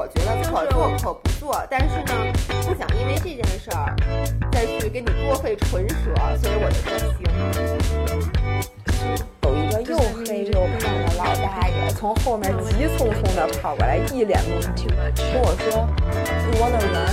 [0.00, 3.94] 我觉得可做可不做，但是呢，不想因为这件事儿
[4.50, 5.94] 再去给你多费唇舌，
[6.38, 7.20] 所以我就说行。
[9.42, 14.88] 有一个又黑又胖的老大爷从后面急匆匆的跑过来，一脸懵逼，
[15.34, 15.86] 跟我说
[16.46, 17.12] ：“You wanna run？”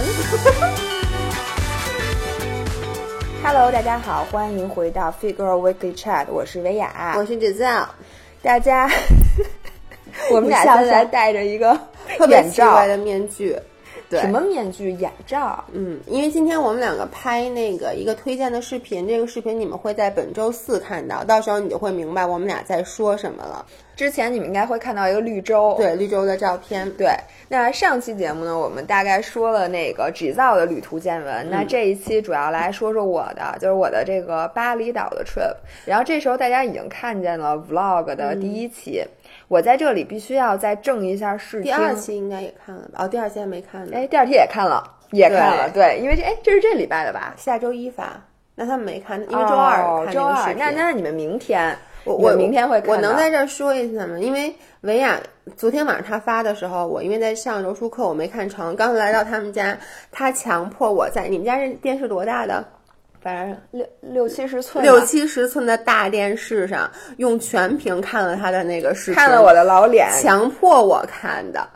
[3.44, 7.88] Hello，大家好，欢迎回到 Figure Weekly Chat，我是维雅，我是 Giselle，
[8.42, 8.90] 大家，
[10.32, 11.78] 我们俩现在带着一个
[12.18, 13.56] 特别奇怪，的面具。
[14.10, 14.92] 对什么面具？
[14.92, 15.62] 眼罩。
[15.74, 23.66] 嗯，因为今天我们两个拍那个一个推荐的视频，这个视频你们会在本周四看到，到时候你就会明白我们俩在说什么了。
[23.98, 27.10] 之前你们应该会看到一个绿洲，对，绿洲的照片，对，
[27.50, 31.50] 那上期节目呢，我们大概说了那个纸造的旅途见闻。
[31.50, 35.54] 那这一期主要来说说我的，就是我的这个巴厘岛的 trip。
[35.84, 39.04] 然后这时候大家已经看见了 vlog 的第一期，
[39.48, 41.64] 我在这里必须要再正一下视听。
[41.64, 43.04] 第二期应该也看了吧？
[43.04, 43.92] 哦，第二期还没看呢。
[43.94, 47.34] 哎，第二期也看了，也看了，对，因为这哎，这是这礼拜的吧？
[47.38, 48.22] 下周一发，
[48.56, 51.74] 那他们没看，因为周二哦周二，那那你们明天，
[52.04, 54.20] 我我明天会看我能在这儿说一下吗？
[54.20, 55.18] 因为维亚
[55.56, 58.76] 昨天晚上他发的时候，我因为在上柔术课，我没看成。
[58.76, 59.78] 刚来到他们家，
[60.12, 62.64] 他强迫我在你们家这电视多大的？
[63.20, 71.68] 反正六六七十寸，六七十寸的大电视上，用全屏看了他的那个视频，看了我的老脸，强迫我看的，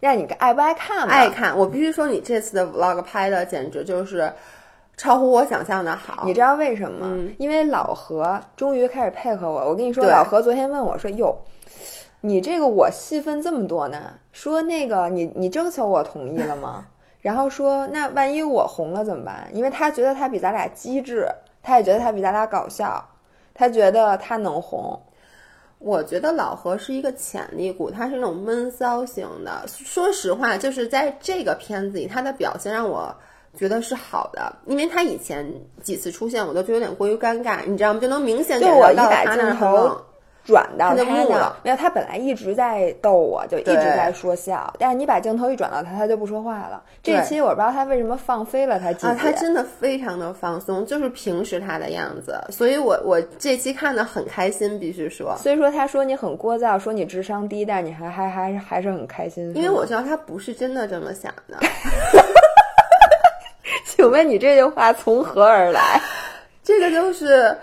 [0.00, 1.12] 让你爱不爱看嘛？
[1.12, 1.56] 爱看。
[1.56, 4.30] 我必须说，你这次的 vlog 拍的简直就是
[4.96, 6.24] 超乎我想象的好。
[6.26, 7.06] 你知道为什么吗？
[7.10, 9.60] 嗯因为老何终于开始配合我。
[9.68, 11.36] 我跟你说，老何昨天问我说：“哟，
[12.20, 14.12] 你这个我戏份这么多呢？
[14.32, 16.84] 说那个你你征求我同意了吗？
[17.28, 19.50] 然后说那万一我红了怎么办？
[19.52, 21.28] 因为他觉得他比咱俩机智，
[21.62, 23.06] 他也觉得他比咱俩搞笑，
[23.52, 24.98] 他觉得他能红。
[25.78, 29.62] 我觉得老何是一个潜力股，他是那种闷骚型的。
[29.66, 33.14] 说实话，就是在这个片子里，他的表现让我
[33.54, 35.46] 觉得是好的，因为他以前
[35.82, 38.00] 几次出现，我都觉得有点过于尴尬，你知道吗？
[38.00, 40.02] 就能明显就感觉到我一把他那儿很镜头冷。
[40.48, 41.04] 转到他那
[41.62, 46.82] 没有，他本来一直在逗我，就一直在说笑，但是你把镜头一转到他，他就不说话了。
[47.02, 59.54] 这一期我不知道他为什么放飞了他他真的非常的放松，就是平时他的样子，所以我我这期看的很开心，必须说，所以说他说你很聒噪，说你智商低，但是你还还还还是很开心。
[59.54, 61.58] 因为我知道他不是真的这么想的。
[63.84, 66.00] 请问你这句话从何而来？
[66.64, 67.56] 这个就是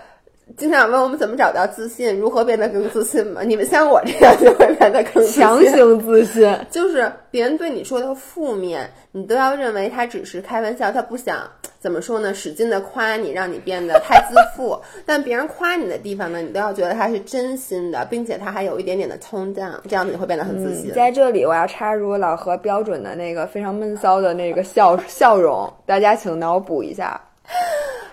[0.56, 3.42] 经常问我们怎么找到自信，如何变得更自信嘛？
[3.42, 11.38] 你们像我这样就会变得更自信强行自信，就是别人对你说的负面，你都要认为他只是开玩笑，他不想
[11.80, 14.80] 怎么说呢，使劲的夸你，让你变得太自负。
[15.04, 20.92] 但别人夸你的地方呢，你都要觉得他是真心的，并且他还有一点点的冲淡，这样子你会变得很自信。
[20.92, 27.20] 在这里我要插入老何标准的那个非常闷骚的那个笑笑容，大家请脑补一下。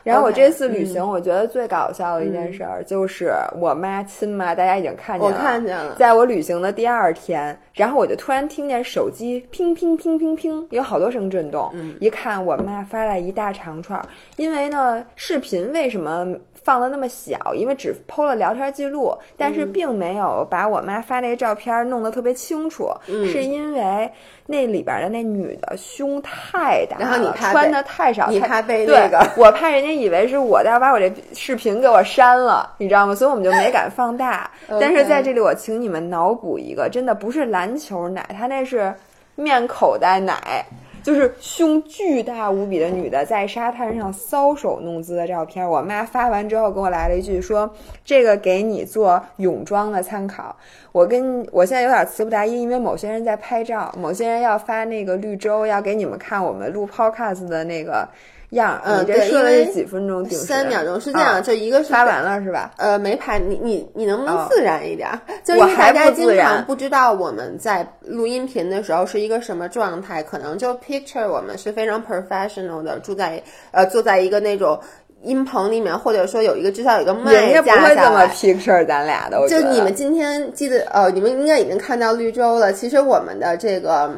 [0.04, 11.70] 然后我这次旅行，我觉得最搞笑的一件事儿就是我妈亲妈，大家已经看见我了，看见了，在我旅行的第二天，然后我就突然听见手机乒乒乒乒乒，有好多声震动。
[11.74, 11.96] 嗯。
[12.00, 14.06] 一看我妈发来一大长串儿，
[14.36, 16.28] 因为呢，视频为什么
[16.64, 17.54] 放的那么小？
[17.54, 24.12] 因为只剖了聊天记录，但是并没有把我妈发那个照片弄得特别清楚，嗯是因为
[24.46, 33.14] 那里边的那女的胸太大了，然后你怕穿的太少，你怕被对那个我怕人家以为是我，要把我这视频给我删了，你知道吗？
[33.16, 34.50] 所以我们就没敢放大。
[34.80, 38.94] 但是在这里，我请你们脑补一个，真的不是篮球奶，它那是
[39.36, 40.66] 面口袋奶，
[41.04, 45.70] 就是胸巨大无比的女的在沙滩上搔首弄姿的照片。
[45.70, 47.70] 我妈发完之后给我来了一句说
[48.06, 50.56] ：“这个给你做泳装的参考。”
[50.94, 58.08] 我跟我现在有点词不达意，因为某些人在拍照，某些人要发那个绿洲，要给你们看我们录 podcast 的那个
[58.54, 58.82] 样儿。
[58.86, 60.24] 嗯对因为几分钟？
[60.30, 62.72] 三秒钟是这样，啊就一个是发完了是吧？
[62.78, 65.20] 呃，没拍你你你能不能哦自然一点儿？
[65.44, 73.42] 就大家经常不知道我们在录音频的时候是一个什么状态，可能就 picture 我们是非常 professional 的，住在
[73.72, 74.80] 呃坐在一个那种
[75.24, 78.26] 音棚里面，或者说有一个至少有一个麦人家不会这么。
[78.28, 82.74] picture 咱俩的，就你们今天记得呃，你们应该已经看到绿洲了。
[82.74, 84.12] 其实我们的这个，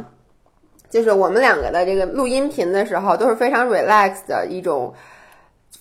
[0.96, 4.94] 就是我们两个的这个录音频的时候，都是非常 relax 的一种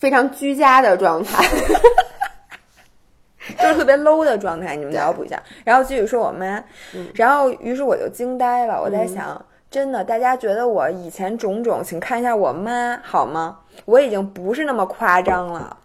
[0.00, 1.46] 非常居家的状态。
[3.56, 5.40] 就是特别 low 的状态，你们脑补一下。
[5.62, 6.58] 然后继续说我妈，
[6.96, 9.40] 嗯然后于是我就惊呆了，我在想，
[9.70, 13.58] 真的，大家觉得我以前种种，请看一下我妈好吗？
[13.84, 15.76] 我已经不是那么夸张了。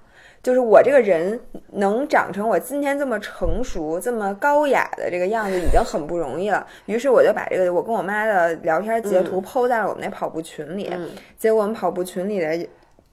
[0.41, 1.39] 就是我这个人
[1.73, 6.65] 能长成我今天这么成熟、这么高雅的这个样子，已经很不容易了。
[6.85, 10.89] 于是我就把这个我跟我妈的聊天截图抛在了我们那跑步群里。
[11.37, 12.67] 结果我们跑步群里的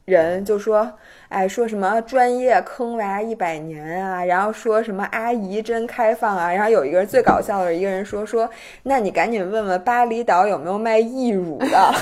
[0.04, 0.88] 人就说
[1.28, 8.48] ：“哎，说什么专业坑娃一百年啊，然后说什么阿姨真开放啊。”然后有一个人最搞笑的一个人说：“说
[8.84, 11.92] 那你赶紧问问巴厘岛有没有卖义乳的。”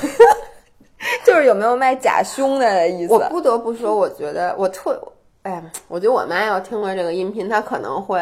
[1.25, 3.13] 就是有没有卖假胸的意思？
[3.13, 4.99] 我不得不说，我觉得我特，
[5.45, 8.19] 哎，我觉得我妈要听了这个音频，她可能会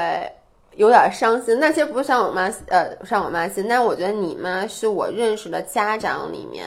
[0.74, 1.56] 有点伤心。
[1.60, 3.64] 那其实不是伤我妈，呃，伤我妈心。
[3.68, 6.66] 但是我觉得你妈是我认识的家长里面，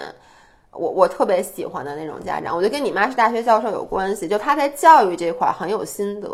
[0.72, 2.56] 我我特别喜欢的那种家长。
[2.56, 6.30] 我觉得跟你妈是大学教授有关系，就她在教育这块很有心得，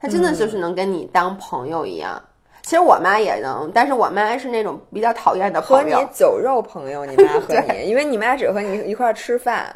[0.00, 2.20] 她真的就是能跟你当朋友一样。
[2.62, 7.06] 其实我妈也能，但是我妈是那种比较讨厌的朋友，和你酒肉朋友。
[7.06, 9.72] 你妈和你， 因为你妈只和你一块儿吃饭。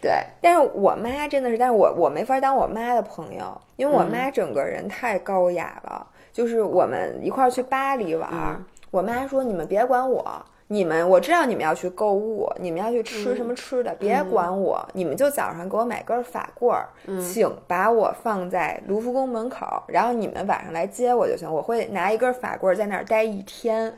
[0.00, 6.06] 对，但是我妈真的是，但是我我没法当我妈的朋友，因为我妈整个人太高雅了。
[6.32, 8.30] 就是我们一块儿去巴黎玩，
[8.90, 10.24] 我妈说：“你们别管我。”
[10.72, 16.88] 你们我知道你们要去购物，你们要去吃什么吃的，别管我，你们就早上给我买根法棍儿，
[17.20, 23.92] 请把我放在卢浮宫门口，然后你们晚上来接我就行，我会拿一根法棍儿在那儿待一天。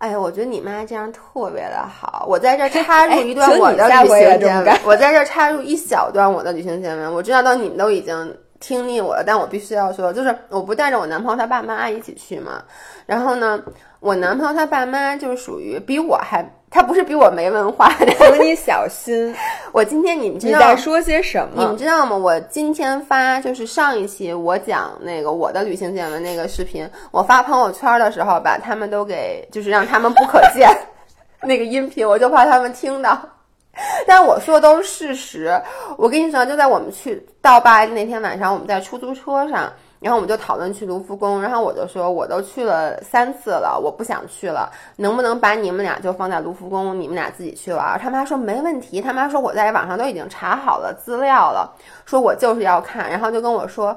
[0.00, 2.24] 哎呀，我觉得你妈这样特别的好。
[2.26, 7.12] 我在这插 入一段我的旅行见闻，我在这插入一小段我的旅行见闻。
[7.12, 12.62] 我知道到你们都已经听腻我了，但我必须要说，就是我不带着我男朋友他爸妈一起去嘛，
[13.06, 13.62] 然后呢。
[14.02, 19.34] 我男朋友他爸妈就属于比我还，他不是比我没文化，请你小心。
[19.72, 21.54] 我今天你们知道你在说些什么？
[21.56, 22.16] 你们知道吗？
[22.16, 30.70] 我今天发就是上一期我讲那个我的旅行见闻那个视频，我发朋友圈的时候把他们都给就是让他们不可见
[31.42, 33.20] 那个音频，我就怕他们听到。
[34.06, 35.60] 但我说的都是事实。
[35.96, 39.72] 我跟你说，就在我们去到巴黎那天晚上，我们在出租车上。
[40.00, 47.98] 然后我们就讨论去卢浮宫，然后我就说我都去了三次了，我不想去了，能不能把你们俩就放在卢浮宫，你们俩自己去玩？
[47.98, 51.70] 他妈说没问题，他妈说我在网上都已经查好了资料了，
[52.06, 53.94] 说我就是要看，然后就跟我说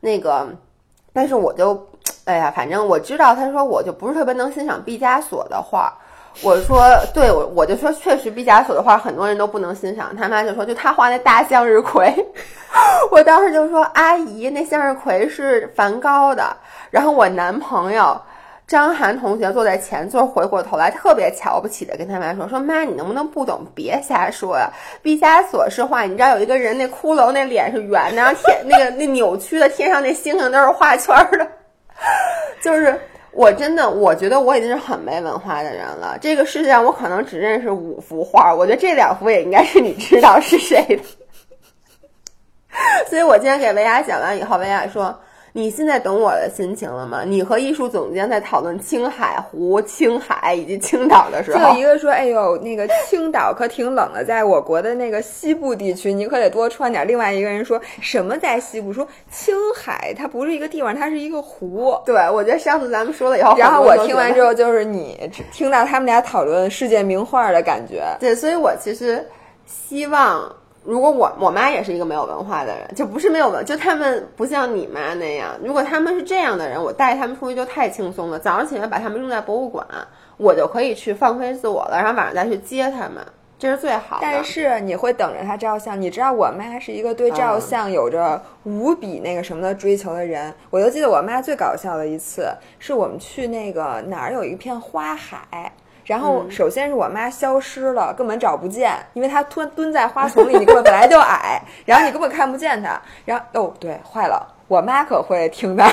[0.00, 0.48] 那个，
[1.12, 1.86] 但是我就，
[2.24, 5.92] 哎呀，反正我知道，他说我就不是特别能欣赏毕加索的画。
[6.40, 6.82] 我说，
[7.12, 10.16] 对我我就说，确实毕加索的画很多人都不能欣赏。
[10.16, 12.12] 他妈就说，就他画那大向日葵，
[13.12, 16.56] 我当时就说，阿姨，那向日葵是梵高的。
[16.90, 18.20] 然后我男朋友
[18.66, 24.68] 张涵同学坐在前座，回过头来特别瞧不起的跟他妈说，说妈，你能不能不懂，别瞎说呀。
[25.02, 31.46] 毕加索是画，你知道有一个人那骷髅那脸是圆的，然后天那个那扭曲的天上那星星都是画圈的，
[32.62, 32.98] 就是。
[33.32, 36.18] 我真的，我觉得我已经是很没文化的人了。
[36.20, 41.02] 这个世界上，我可能只认识五幅画，我觉得这两幅也应该是你知道是谁的。
[43.08, 45.18] 所以我今天给维娅讲完以后，维娅说。
[45.54, 47.24] 你现在懂我的心情了吗？
[47.26, 58.94] 你和艺术总监在讨论青海湖、青海以及青岛的时候，就一个说：“哎呦，那个青岛可挺冷的，在我国的那个西部地区，你可得多穿点。”另外一个人说什么在西部？
[58.94, 61.94] 说青海它不是一个地方，它是一个湖。
[62.06, 68.02] 对，我觉得上次咱们说了以后，然后我听完之后，就是你听到他们俩讨论世界名画的感觉。
[68.18, 69.22] 对，所以我其实
[69.66, 70.50] 希望。
[70.84, 75.50] 如果我我妈也是一个没有文化的人，就不是没有文，就他们不像你妈那样。
[75.62, 78.38] 如果他们是这样的人，我带他们出去就太轻松了。
[78.38, 79.86] 早上起来把他们扔在博物馆，
[80.36, 83.24] 我就可以去放飞自我了，然后晚上再去接他们，
[83.58, 84.22] 这是最好的。
[84.22, 90.52] 但是你会等着他照相，你知道我妈是一个对照相有着无比那个什么的追求的人。
[90.68, 92.48] 我就记得我妈最搞笑的一次，
[92.80, 95.72] 是我们去那个哪儿有一片花海。
[96.04, 103.00] 然后，首先是我妈消失了，根本找不见，因为她蹲蹲在花丛里，你根本本来就矮，然后你根本看不见她。
[103.24, 105.84] 然后，哦，对，坏了，我妈可会听的。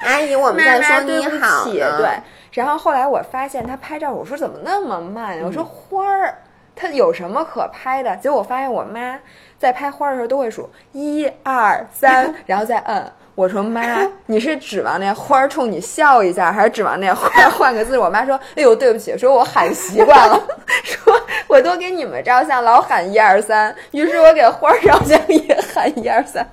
[0.00, 1.64] 阿姨，我们在说你好。
[1.64, 2.08] 对。
[2.52, 5.40] 然后后来我发现她拍照，我说怎么那么慢？
[5.42, 6.38] 我说花儿，
[6.76, 8.14] 它有什么可拍的？
[8.16, 9.18] 结果我发现我妈
[9.58, 13.12] 在拍花的时候都会数一二三，然后再摁。
[13.34, 17.96] 我说妈， 你是指望那花儿冲你笑一下，还是指望那花儿换个字？
[17.98, 20.38] 我妈说：“哎呦，对不起，说我喊习惯了，
[20.84, 26.46] 说我都给你们照相，老喊一二三。”于是我给花儿照相也喊一二三。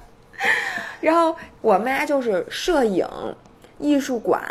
[1.01, 3.05] 然后我妈就是摄影。
[3.79, 4.43] 艺术馆，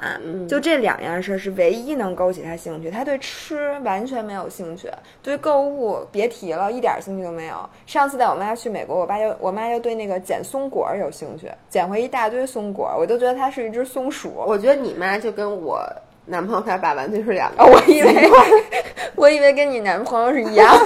[0.48, 2.90] 就这两样事儿是唯一能勾起他兴趣。
[2.90, 4.90] 他对吃完全没有兴趣，
[5.22, 7.68] 对购物别提了，一点兴趣都没有。
[7.86, 14.32] 上次带我妈去美国，我爸就我妈就对那个捡松果有兴趣，捡回一大堆松果，我都觉得它是一只松鼠。
[14.34, 15.80] 我觉得你妈就跟我
[16.24, 17.64] 男朋友他爸完全是两个。
[17.68, 18.30] 我以为
[19.14, 20.74] 我以为跟你男朋友是一样。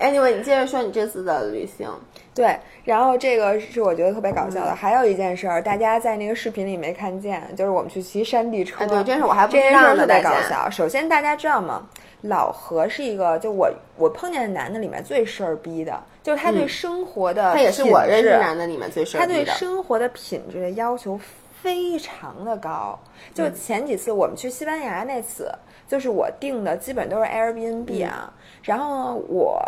[0.00, 1.88] Anyway，你接着说你这次的旅行。
[2.34, 4.74] 对，然后这个是我觉得特别搞笑的。
[4.74, 8.82] 还有一件事儿，大家在那个视频里没看见，就是我们去骑山地车。
[8.82, 10.22] 哎，对，这事我还不知道呢，件事特别。
[10.22, 10.68] 搞笑。
[10.68, 11.88] 首先，大家知道吗？
[12.22, 19.52] 老何是一个，就我我碰见的男的里面最事儿逼的，就是他对嗯生活的、他也是我认识男的里面最事他对儿逼的。
[19.52, 21.20] 生活的品质的要求
[21.62, 22.98] 非常的高。
[23.34, 25.52] 就嗯前几次我们去西班牙那次，
[25.86, 29.62] 就是我订的基本都是 Airbnb 啊，嗯然后呢，我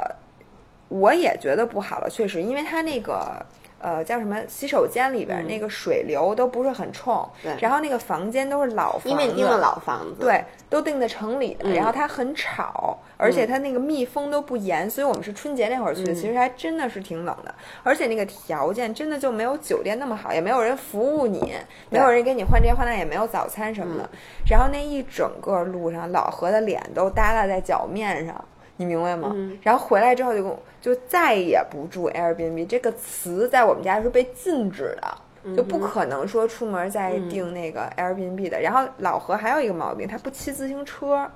[0.89, 3.45] 我也觉得不好了，确实，因为它那个。
[3.79, 4.41] 呃，叫什么？
[4.49, 7.29] 洗手间里边那个水流都不是很冲，
[7.61, 21.53] 然后那个房间都是老房子，因为你订的老房子，，对，都订在城里的，嗯然后它很吵，而且它那个密封都不严，所以我们是春节那会儿去的，嗯其实还真的是挺冷的，而且那个条件真的就没有酒店那么好，也没有人服务你，
[21.91, 24.05] 没有人给你换这换那，也没有早餐什么的。
[24.11, 28.45] 嗯然后那一整个路上，老何的脸都耷拉在脚面上。
[28.77, 29.33] 你明白吗？
[29.35, 29.59] 嗯。
[29.63, 38.61] 然后回来之后就跟我就再也不住 Airbnb 这个词在我们家是被禁止的，就不可能说出门再订那个 Airbnb 的。
[38.61, 41.29] 然后老何还有一个毛病，他不骑自行车，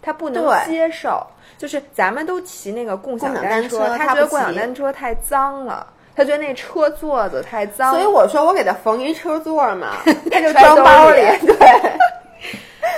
[0.00, 1.26] 他不能接受，
[1.58, 9.96] 就是咱们都骑那个共享单单车他觉得共享单车太脏了，他觉得那车座子太脏，所以我说我给他缝一车座嘛，
[10.30, 11.92] 他就装包里 对，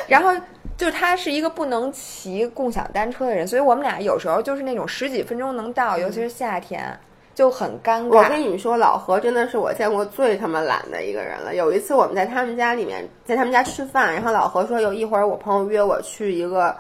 [0.08, 0.30] 然后
[0.76, 6.98] 就是他是一个不能骑共享单车的人，所以我们俩有时候就是那种十几分钟能到，尤其是夏天
[7.34, 8.36] 就很尴尬我跟尬。
[8.36, 11.54] 你说，老何真的是我见过最他妈懒的一个人了。
[11.54, 16.76] 有一次我们在他们家里面，在他们家吃饭，然后老何说有一会儿我朋友约我去一个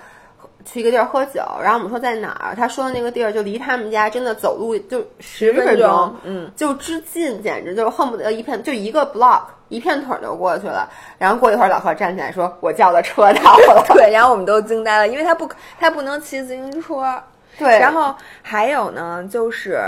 [0.64, 10.88] 去一个地儿喝酒，然后我们说在哪儿，他说的那个地儿就离他们家真的走路就十分分钟嗯，就之近，简直就是恨不得一片就一个 block 一片腿儿就过去了。
[11.18, 13.84] 然后过一会儿，老何站起来说：“我叫的车到了。
[13.94, 17.22] 对，然后我们都惊呆了，因为他不他不能骑自行车。
[17.58, 19.80] 对，然后还有呢，就是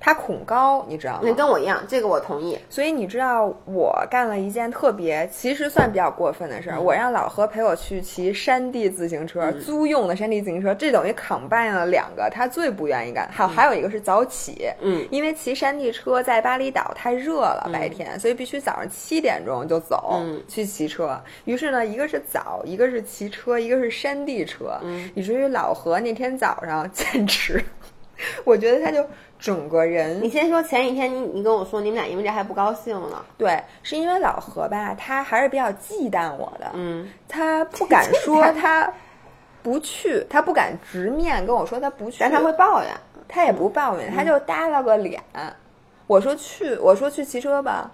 [0.00, 1.20] 他恐高，你知道吗？
[1.22, 2.58] 那跟我一样，这个我同意。
[2.70, 6.78] 所以你知道我干了一件特别，其实算比较过分的事儿。
[6.78, 13.28] 嗯我让老何陪我去骑山地自行车，租用的山地自行车，这等于 combine 了两个他最不愿意干。
[13.30, 21.20] 还有、还有一个是早起，嗯因为骑山地车在巴厘岛太热了，白天，所以必须早上七点钟就走、嗯去骑车。
[21.44, 27.62] 于是呢，一个是早，一个是骑车，一个是山地车，嗯以至于老何那天早上简直，
[28.44, 29.06] 我觉得他就
[29.40, 30.22] 整个人。
[30.22, 33.24] 你先说前几天你你跟我说你们俩因为这还不高兴呢。
[33.38, 38.92] 对，是因为老何吧，他还是比较忌惮我的，嗯，他不敢说 他
[39.62, 42.90] 不去，他不敢直面跟我说他不去，但他会抱怨。
[43.32, 45.22] 他也不抱怨，他就耷拉个脸。
[46.08, 47.88] 我说去，我说去骑车吧，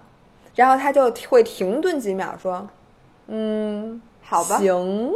[0.55, 2.67] 然后他就会停顿几秒说，
[3.27, 4.57] 嗯，好吧。
[4.57, 5.11] 行，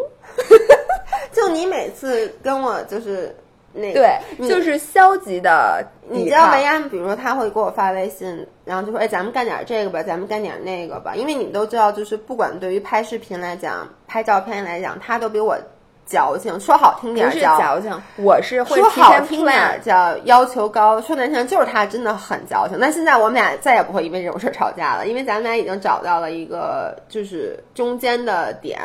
[1.34, 3.36] 就你每次跟我就是
[3.74, 15.58] 那对，就是消极的你知道抗维安，比如说他会给我发微信，然后就说：“哎，咱们干点这个吧，咱们干点那个吧。”因为你们都知道，就是不管对于拍视频来讲、拍照片来讲，他都比我
[16.06, 16.60] 矫情。
[16.60, 22.78] 说好听点叫矫情，我是会说好听点儿叫要求高，说难听点就是他真的很矫情。
[22.78, 28.80] 那现在我们俩再也不会因为这种事儿吵架了，因为咱们俩已经找到了一个就是中间的点。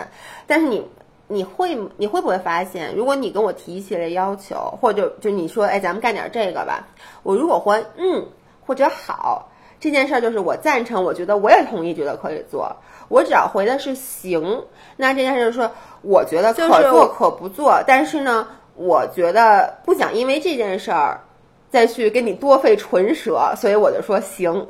[0.46, 0.86] 但是你
[1.28, 6.88] 你会你会不会发现，如果你跟我提一系列要求，或者就你说哎咱们干点这个吧，
[7.22, 8.26] 我如果回嗯
[8.66, 9.50] 或者好。
[9.78, 12.74] 这件事儿就是我赞成，我觉得我也同意，觉得可以做。
[13.08, 14.64] 我只要回的是行，
[14.96, 21.20] 那这件事儿就是说，我觉得可做可不做，但是呢，我觉得不想因为这件事儿
[21.68, 24.66] 再去跟你多费唇舌，所以我就说行。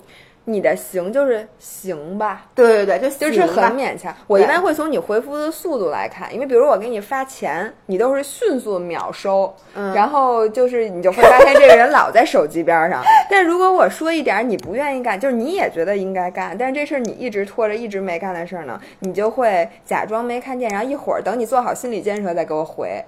[0.48, 4.14] 你的行就是行吧，对对对，就就是很勉强。
[4.28, 13.02] 我一般会从你回复的速度来看，因为比如我给你发钱，你都是迅速秒收，嗯然后就是你就会发现这个人老在手机边上。
[13.28, 23.04] 但如果我说一点你不愿意干，就是你也觉得应该干，但是这事儿你一直拖着，一直没干的事儿呢，你就会假装没看见，然后一会儿等你做好心理建设再给我回。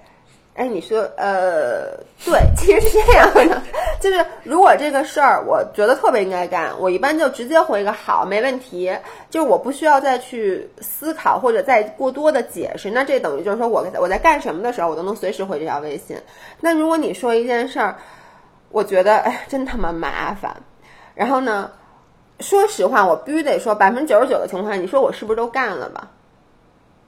[0.59, 3.63] 哎，你说，呃，对，其实是这样的，
[4.01, 8.93] 就是如果这个事儿我觉得特别应该干，我一般就直接回个好，没问题，
[9.31, 12.91] 就是我不需要再去思考或者再过多的解释。
[12.91, 16.17] 那这等于就是说我我在干什么的时候，我都能随时回这条微信。
[16.61, 17.97] 那如果你说一件事儿，
[18.71, 20.57] 我觉得哎，真他妈麻烦，
[21.15, 21.71] 然后呢，
[22.41, 26.09] 说实话，我必须得说，百分之九十九的情况下，你说我是不是都干了吧？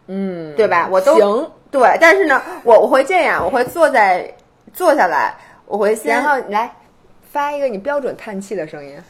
[0.07, 0.88] 嗯，对吧？
[0.90, 4.34] 我都行，对，但是呢，我我会这样，我会坐在
[4.72, 5.34] 坐下来，
[5.66, 6.74] 我会先，然后来
[7.30, 9.00] 发一个你标准叹气的声音。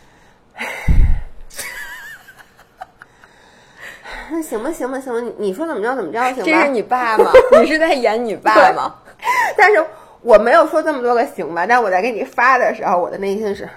[4.33, 6.43] 那行吧，行吧，行吧，你你说怎么着怎么着，行吧？
[6.45, 7.33] 这是你爸吗？
[7.63, 8.95] 你是在演你爸吗？
[9.57, 9.85] 但是
[10.21, 13.69] 我没有说这么多个行吧，但我在给你发的时候，我的内心是，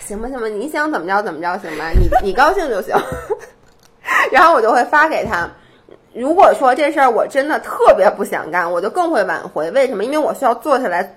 [0.00, 2.94] 行吧行吧，你想怎么着怎么着行吧，你你高兴就行。
[4.30, 5.48] 然后我就会发给他。
[6.14, 9.70] 如果说这事儿我真的特别不想干，我就更会挽回。
[9.72, 10.04] 为什么？
[10.04, 11.14] 因为我需要坐下来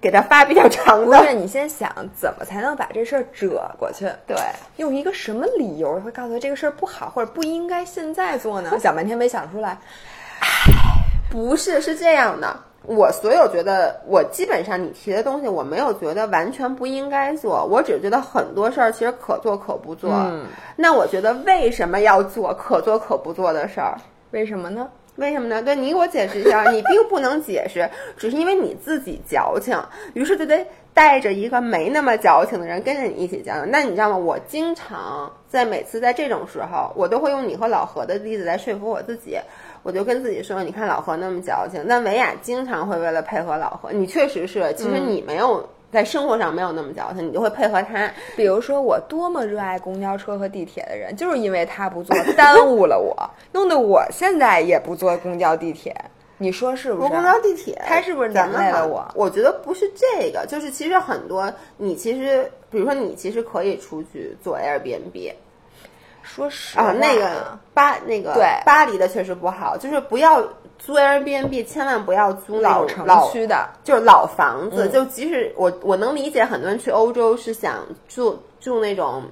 [0.00, 1.18] 给他发比较长的。
[1.18, 4.08] 不是，你先想怎么才能把这事儿折过去？
[4.24, 4.36] 对，
[4.76, 8.70] 用一个什么理由会告诉他这个事儿不好或者不应该现在做呢？
[8.78, 9.76] 想半天没想出来。
[11.28, 12.56] 不是，是这样的。
[12.84, 20.12] 我所有觉得，我基本上你提的东西，我没有觉得完全不应该做，我只觉得很多事儿其实可做可不做。
[20.12, 23.98] 嗯那我觉得为什么要做可做可不做的事儿？
[24.30, 24.88] 为什么呢？
[25.16, 25.62] 为什么呢？
[25.62, 29.74] 对你给我解释一下， 你并不能解释，只是因为你自己矫情，
[30.12, 33.70] 于是就得带着一个没那么矫情的人跟着你一起矫情。
[33.70, 34.16] 那你知道吗？
[34.18, 39.38] 我经常在每次在这种时候，我都会用你和老何的例子来说服我自己。
[39.82, 45.66] 我就跟自己说，你看老何那么矫情，但维亚经常会为了配合老何，你确实是，其实你没有。
[45.92, 48.10] 在生活上没有那么矫情，你就会配合他。
[48.36, 53.16] 比如说，我多么热爱公交车和地铁的人，就是因为他不坐，耽误了我，
[53.52, 55.94] 弄得我现在也不坐公交地铁。
[56.38, 57.08] 你说是不是？
[57.08, 59.06] 公交地铁，他是不是连累了我？
[59.14, 65.32] 我觉得不是这个，就是其实很多，你其实，比如说你其实可以出去做 Airbnb。
[66.22, 70.42] 说实啊，那个巴那个对巴黎的确实不好，就是不要
[70.78, 74.86] 租 Airbnb，千万不要租那老种城区的，就是老房子。
[74.86, 79.22] 嗯就即使我我能理解很多人去欧洲是想住住那种。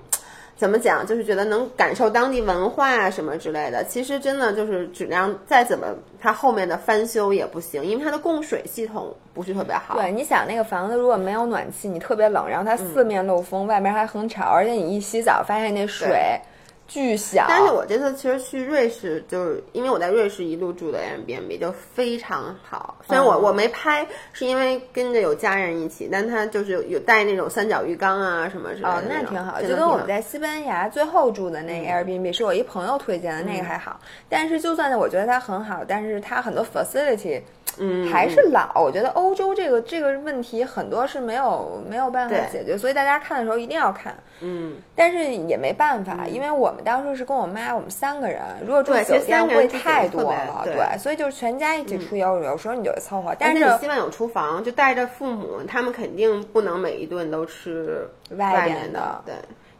[0.56, 1.04] 怎么讲？
[1.04, 3.82] 就是觉得能感受当地文化啊什么之类的。
[3.84, 5.84] 其实真的就是质量再怎么，
[6.20, 9.96] 它后面的翻修也不行，因为它的供水系统不是特别好。
[9.96, 16.40] 对，你想那个房子如果没有暖气，你特别冷，然后它四面漏风，外面还很吵，而且你一洗澡发现那水
[16.86, 17.46] 巨小。
[17.48, 22.96] 但是我这次其实去瑞士，就是因为我在瑞士一路住的 Airbnb 就非常好。
[23.06, 34.00] 虽然我、嗯我没拍，是因为跟着有家人一起，但它就是有有带那种三角浴缸啊什么之类的哦，那挺好，就跟我们在西班牙最后住的那个 Airbnb 是我一朋友推荐的，那个还好。
[34.28, 37.40] 但是就算是我觉得它很好，但是它很多 facility
[37.78, 38.80] 嗯还是老。
[38.82, 44.14] 我觉得欧洲这个这个问题很多是没有没有办法解决，所以大家看的时候一定要看。
[44.40, 53.34] 嗯，但是也没办法，因为我们当时是跟我妈，我们三个人，如果住对酒店会太多了，对所以就是全家一起出游，有时候你就得凑合。
[53.38, 59.34] 但是你希望有厨房，就带着父母，他们肯定不能每一顿都吃外面边的对。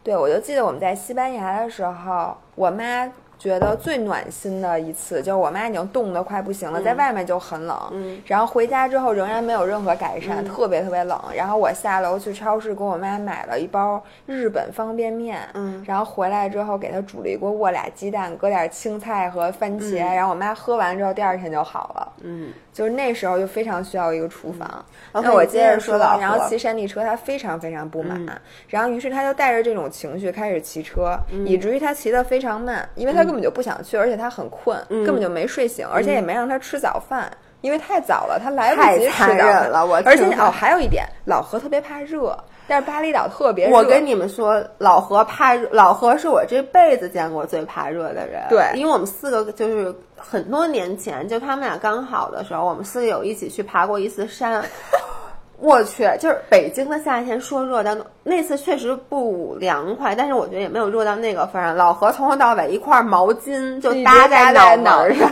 [0.05, 3.11] 对，我就记得我们在西班牙的时候，我妈
[3.45, 8.19] 觉得最暖心的一次，就是我妈已经冻得快不行了，在外面就很冷，嗯。
[8.25, 11.21] 然后回家之后仍然没有任何改善，特别特别冷。
[11.37, 15.85] 然后我下楼去超市给我妈买了一包日本方便面，嗯。
[15.87, 22.13] 然后回来之后给她煮了一锅卧俩鸡蛋，搁点青菜和番茄，然后我妈喝完之后第二天就好了。
[22.23, 24.85] 嗯，就是那时候就非常需要一个厨房。
[25.13, 28.21] 那我接着说，说老然后骑山地车他非常非常不满，
[28.69, 37.31] 然后于是他就带着这种情绪开始骑车，以至于他骑得非常慢，因为他根本就不想去，而且他很困，根本就没睡醒，而且也没让他吃早饭。
[37.61, 43.75] 因为太早了，他来不及吃太残早饭忍了我而且听着哦，还有一点，老何特别怕热，但是巴厘岛特别热。
[43.75, 48.43] 我跟你们说，老何怕热，老何是我这辈子见过最怕热的人。
[48.51, 49.95] 对因为我们四个就是
[50.27, 54.65] 很多年前，就他们俩刚好的时候，我们四个有一起去爬过一次山。
[55.59, 61.77] 我去，就是北京的夏天说热，到那次确实不凉快，但是我觉得也没有热到那个份儿上。
[61.77, 65.31] 老何从头到尾一块毛巾就搭搭在脑脑门上，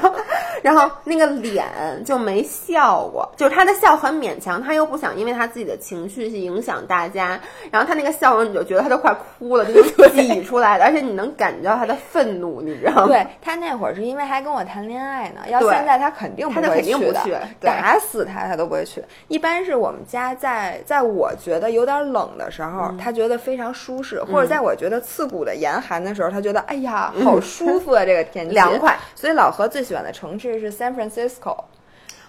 [0.62, 1.64] 然后那个脸
[2.04, 13.06] 就没笑过，就是他的笑很勉强，他又不想因为他自己的情绪去影响大家，然后他那个笑容你就觉得他都快哭了，就是挤出来的，而且你能感觉到他的愤怒，你知道吗？
[13.08, 19.02] 对他那会儿是因为还跟我谈恋爱呢，要现在他肯定不会他就肯定去的，不去打死他他都不会去。
[19.28, 28.96] 一般是我们家在在我觉得有点冷的时候，他觉得非常舒适，或者在我觉得刺骨的严寒的时候，他觉得哎呀好舒服啊，这个天气凉快。
[29.14, 31.57] 所以老何最喜欢的城市是 San Francisco。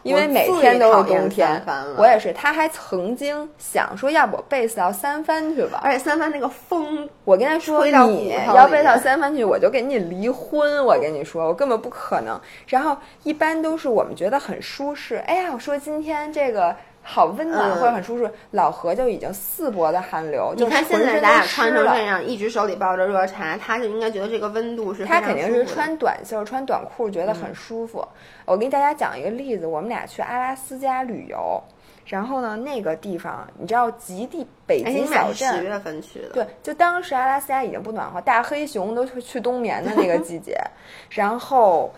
[0.04, 1.64] 因为每天都是冬天
[1.98, 2.34] 我也是。
[2.34, 5.80] 他还曾经想说，要不我 base 到三藩去吧？
[5.82, 10.84] 而且三藩那个风，我跟他说，你要背到三藩去，我就跟你离婚。
[10.84, 12.38] 我跟你说，我根本不可能。
[12.68, 15.16] 然后一般都是我们觉得很舒适。
[15.26, 21.72] 哎呀，我说今天这个好温暖、嗯或者很舒适，老何就已经四膊的汗流，你就看现在咱俩穿。
[21.74, 28.08] 成这样，一直手里抱着热茶，他就应该觉得这个温度是他肯定是穿短袖、穿短裤，觉得很舒服。
[28.46, 31.62] 我给大家讲一个例子，我们俩去阿拉斯加旅游，
[32.06, 40.58] 然后呢，那个地方你知道极地北哎，极小镇，十月份去的，对，就当时阿拉斯加已经不暖和，大黑熊都去去冬眠的那个季节。
[41.10, 41.94] 然后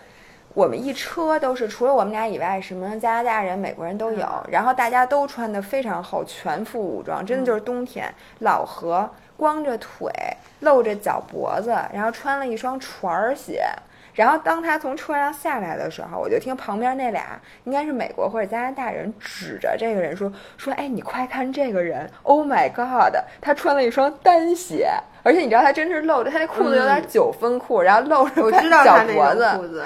[0.56, 8.10] 我们一车都是除了我们俩以外，什么加拿大人、美国人都有，然后大家都穿的非常厚，全副武装，真的就是冬天。
[8.38, 10.10] 老何光着腿，
[10.60, 13.66] 露着脚脖子，然后穿了一双船儿鞋。
[14.14, 23.14] 然后当他从车上下来的时候，我就听旁边那俩应该是美国或者加拿大人指着这个人说说：“哎，你快看这个人！Oh my god！
[23.42, 24.88] 他穿了一双单鞋，
[25.22, 29.84] 而且你知道他真是露着他那裤子有点九分裤，然后露着我知道脚脖子。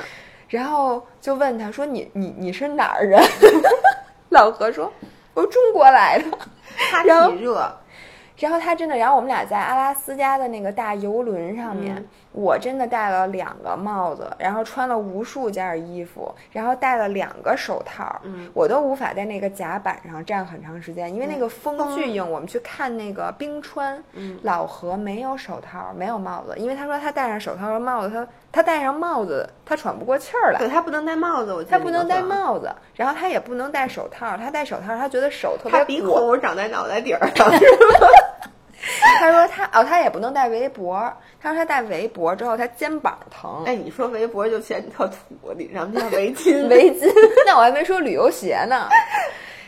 [0.50, 3.18] 然后就问他说：“你你你是哪儿人？”
[4.30, 4.92] 老何说
[5.32, 6.24] ：“我中国来的。
[6.90, 7.54] 他然后体热，”
[8.36, 22.20] 然后他真的，然后我们俩在阿拉斯加的那个大游轮上面，嗯我真的戴了两个帽子，然后穿了无数件衣服，然后戴了两个手套，嗯我都无法在那个甲板上站很长时间，因为那个风风巨硬。
[22.30, 30.58] 我们去看那个冰川，嗯老何没有手套，没有帽子，因为他说他戴上手套和帽子，他他戴上帽子，他喘不过气儿来。
[30.58, 34.36] 对他不能戴帽子，我他不能戴帽子，然后他也不能戴手套。
[34.36, 36.00] 他戴手套，他觉得手特别他鼻。
[36.00, 37.50] 孔长在脑袋顶儿上，
[39.20, 41.12] 他说他哦，他也不能戴围脖。
[41.40, 43.64] 他说他戴围脖之后，他肩膀疼。
[43.66, 47.12] 哎，你说围脖就显你特土，你上叫围巾， 围巾，
[47.46, 48.88] 那我还没说旅游鞋呢。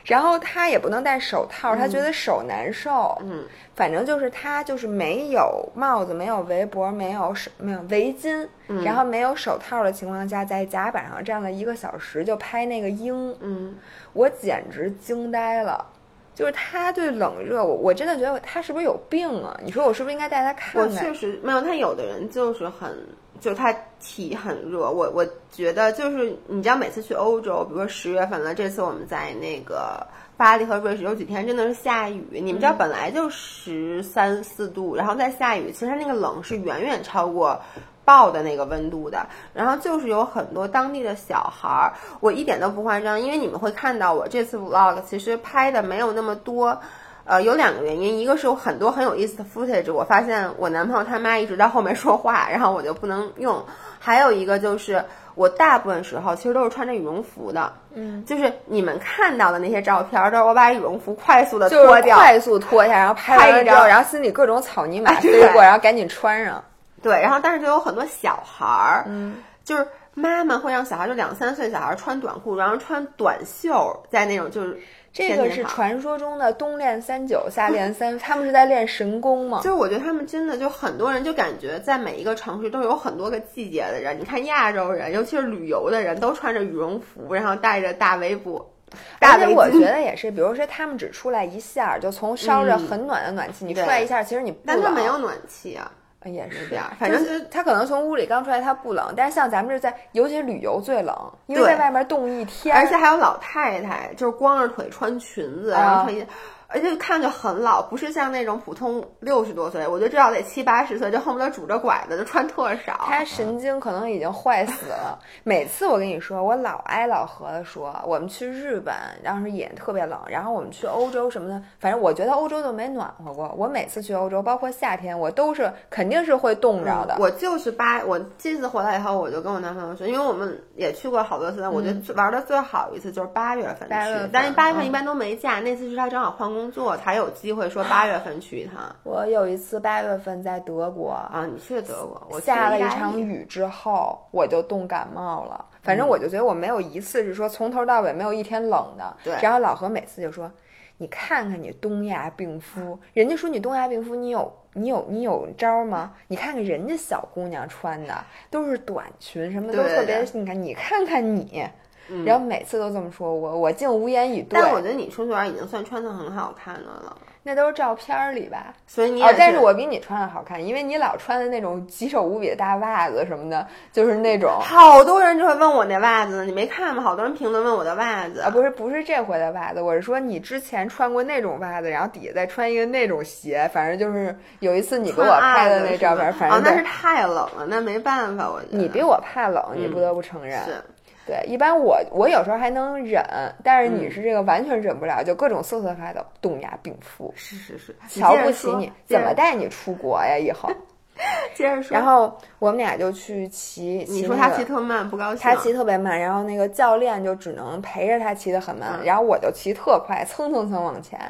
[0.04, 3.16] 然后他也不能戴手套，他觉得手难受。
[3.22, 3.44] 嗯，
[3.76, 13.32] 反正就是他就是没有帽子，没有围脖，没有手，没有围巾，嗯然后没有手套的情况下，在甲板上站了一个小时就拍那个鹰。
[13.40, 13.76] 嗯，
[14.12, 15.86] 我简直惊呆了。
[16.34, 19.58] 就是他对冷热，我我真的觉得他是不是有病啊？
[19.62, 20.88] 你说我是不是应该带他看我？
[20.88, 22.90] 确实没有，他有的人就是很，
[23.38, 24.90] 就他体很热。
[24.90, 32.26] 我我觉得就是你知道，每次去欧洲，比如说十月份了，这次我们在那个巴黎和瑞士有几天真的是下雨。
[32.32, 37.60] 你们知道本来就十三四度，然后再下雨，其实那个冷是远远超过。
[38.04, 46.80] 报的那个温度的，然后就是有很多当地的小孩儿，我一点都不夸张，因为你们会看到我这次 vlog 其实拍的没有那么多，
[47.24, 53.64] 呃，有两个原因，一个是有很多很有意思的 footage，我发现我男朋友他妈一直在后面说话，然后我就不能用，
[54.00, 55.04] 还有一个就是
[55.36, 66.62] 我大部分时候其实都是穿着羽绒服的，嗯，就是你们看到的那些照片都是我把羽绒服快速的就是脱掉，快速脱下，然后拍完了之后，拍一张然后心里各种草泥马 哎飞对过，然后赶紧穿上。
[67.02, 74.78] 对，然后但是就有很多小孩儿，嗯，就是妈妈会让小孩就两三岁小孩穿短裤，然后穿短袖，在那种就是
[75.12, 79.58] 这个是传说中的冬练三九，夏练三，他们是在练神功吗？
[79.58, 84.18] 就是我觉得他们真的就很多人就感觉在每一个城市都有很多个季节的人。
[84.18, 88.70] 你看亚洲人，尤其是旅游的人，都穿着羽绒服，然后戴着大围脖、
[89.18, 89.80] 大围而且我觉。
[89.80, 94.90] 得也是，比如说他们只出来一下，就从烧着很暖的暖气，你出来一下，其实你不但他。
[94.90, 106.26] 没有暖气啊，呃也是这样反正就是他可能从屋里刚出来，他不冷，但是像咱们这在，尤其是旅游最冷，因为在外面冻一天，而且还有老太太，就是光着腿穿裙子，然啊后穿一。
[106.72, 113.04] 而且看着很老，不是像那种普通六十多岁，我觉得至少得七八十岁，就恨不得拄着拐子，就穿特少。
[113.06, 115.18] 他神经可能已经坏死了。
[115.44, 123.54] 每次我跟你说，我老挨老何的说，我们去日本，当时也特别冷，然后我们去欧洲什么的，反正我觉得欧洲就没暖和过。
[123.56, 127.16] 我每次去欧洲，包括夏天，我都是肯定是会冻着的。
[127.18, 138.94] 我就是八，我这次回来以后，我就跟我男朋友说，因为我们也去过好多次，我觉得最玩的最好一次就是八月份去，但是八月份嗯一般都没假，那次是他正好换工作，才有机会说八月份去一趟。
[139.02, 145.64] 我有一次八月份在德国，啊，你去德国，我下了一场雨之后，我就冻感冒了。
[145.82, 149.16] 反嗯正我就觉得我没有一次是说从头到尾没有一天冷的。
[149.24, 150.50] 对然后老何每次就说
[150.98, 156.12] ：“你看看你东亚病夫，人家说你东亚病夫，你有你有你有招吗？
[156.28, 158.14] 你看看人家小姑娘穿的
[158.48, 161.66] 都是短裙，什么都特别，对你看你看看你。”
[162.08, 164.60] 嗯然后每次都这么说我，我竟无言以对。
[164.60, 168.74] 但我觉得你出去玩已经算穿的很好看的了，那都是照片儿里吧？
[168.86, 177.02] 所以你也哦，但是我比你穿的好看，因为你老穿的那种棘手无比的大袜子什么的，就是那种好多人就会问我那袜子呢，你没看吗？
[177.02, 190.62] 好多人评论问我的袜子啊，不是不是这回的袜子，我是说你之前穿过那种袜子，然后底下再穿一个那种鞋，反正就是有一次你给我拍的那照片，反正哦，那是太冷了，那没办法，我觉得你比我怕冷，你不得不承认。
[190.64, 190.82] 是
[191.26, 193.24] 对，一般我我有时候还能忍，
[193.62, 200.36] 但是你嗯是这个完全忍不了，就各种瑟瑟发抖，冻牙病夫，是是是，瞧不起你，怎么带你出国呀？
[200.36, 200.70] 以后。
[201.54, 211.20] 接着说，然后我们俩就去骑，你说他骑特慢，不高兴，他骑特别慢，然后那个教练就只能陪着他骑得很慢，嗯然后我就骑特快，蹭蹭蹭往前。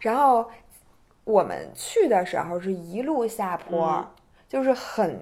[0.00, 0.44] 然后
[1.22, 4.06] 我们去的时候是一路下坡，嗯
[4.48, 5.16] 就是很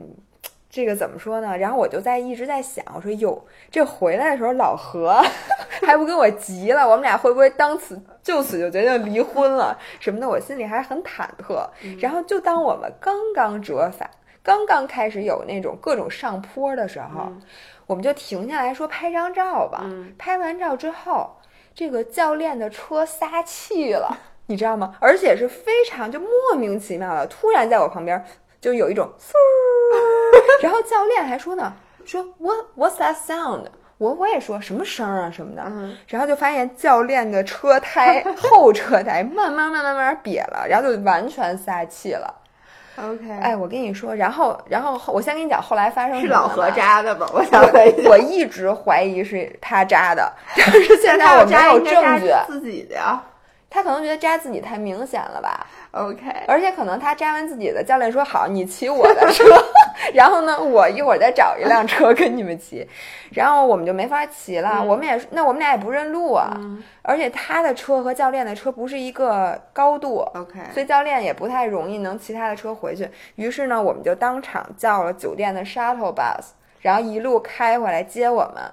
[0.71, 1.59] 这个怎么说呢？
[1.59, 5.21] 然后我就在一直在想，我说哟，这回来的时候老何
[5.85, 10.29] 还不跟我急了，我们俩会不会当此就此就决定离婚了什么的？
[10.29, 11.69] 我心里还很忐忑。
[11.99, 14.09] 然后就当我们刚刚折返，
[14.45, 17.33] 刚刚开始有那种各种上坡的时候，
[17.87, 19.85] 我们就停下来说拍张照吧。
[20.17, 21.37] 拍完照之后，
[21.75, 24.17] 这个教练的车撒气了。
[24.47, 24.97] 你知道吗？
[25.01, 28.25] 而且是非常就莫名其妙的，突然在我旁边
[28.61, 29.11] 就有一种，
[30.63, 31.73] 然后教练还说呢，
[32.05, 33.65] 说 What What's that sound？
[33.99, 35.63] 我我也说什么声啊什么的，
[36.09, 42.35] 然后就发现教练的车胎 后车胎慢慢慢慢慢慢瘪了，然后就完全撒气了。
[42.97, 47.27] OK，哎，我跟你说，然后然后我先跟你讲后来发生是老何扎的吧？
[47.33, 47.63] 我想
[48.09, 53.23] 我一直怀疑是他扎的，但是现在我没有证据，自己的呀。
[53.71, 59.45] 他可能觉得扎自己太明显了吧？OK，而且可能他扎完自己的，教练说好，你骑我的车，
[60.13, 62.85] 然后呢，我一会儿再找一辆车跟你们骑，
[63.31, 64.85] 然后我们就没法骑了。
[64.85, 66.51] 我们也那我们俩也不认路啊，
[67.03, 73.09] 而且他的车和教练的车不是一个高度，OK，所以教练也不太容易能骑他的车回去。
[73.37, 76.45] 于是呢，我们就当场叫了酒店的 shuttle bus，
[76.81, 78.65] 然后一路开回来接我们。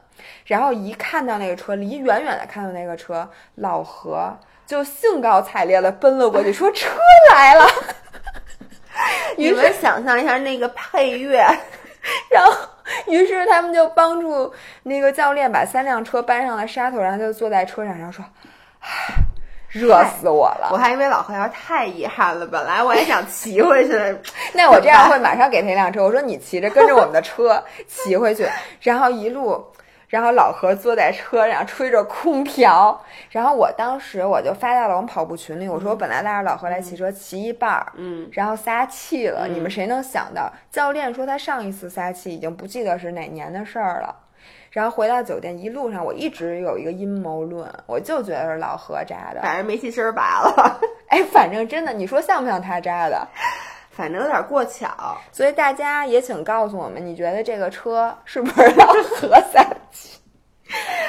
[0.45, 4.36] 然后一看到那个车，离远远的看到那个车，老何。
[4.67, 6.89] 就兴高采烈的奔了过去，说车
[7.32, 7.65] 来了。
[9.38, 11.38] 你们想象一下那个配乐，
[12.30, 12.51] 然后
[13.06, 14.51] 于是他们就帮助
[14.84, 18.25] 那个教练把三辆车搬上了沙头，然后就坐在车上，然后说
[18.82, 18.88] ：“唉，
[19.69, 23.93] 热死我了！”我还以为老何要太遗憾了，本来我也想骑回去。
[24.53, 28.49] 那我这样会马上给他一辆车，我说你骑着跟着我们的车骑回去，
[28.82, 29.63] 然后一路。
[30.07, 39.47] 然后老何坐在车上吹着空调，然后我当时我就发到了我们跑步群里，我说我本来拉着老何来骑车，骑一半儿，嗯，然后撒气了。
[39.47, 40.51] 你们谁能想到？
[40.71, 44.15] 教练说他上一次撒气已经不记得是哪年的事儿了。
[44.71, 50.79] 然后回到酒店一路上，我一直有一个阴谋论，我就觉得是老何扎的，反正煤气声拔了。
[51.09, 53.27] 哎，反正真的，你说像不像他扎的？
[53.97, 60.19] 反正有点过巧，所以大家也请告诉我们，你觉得这个车是不是老何撒气？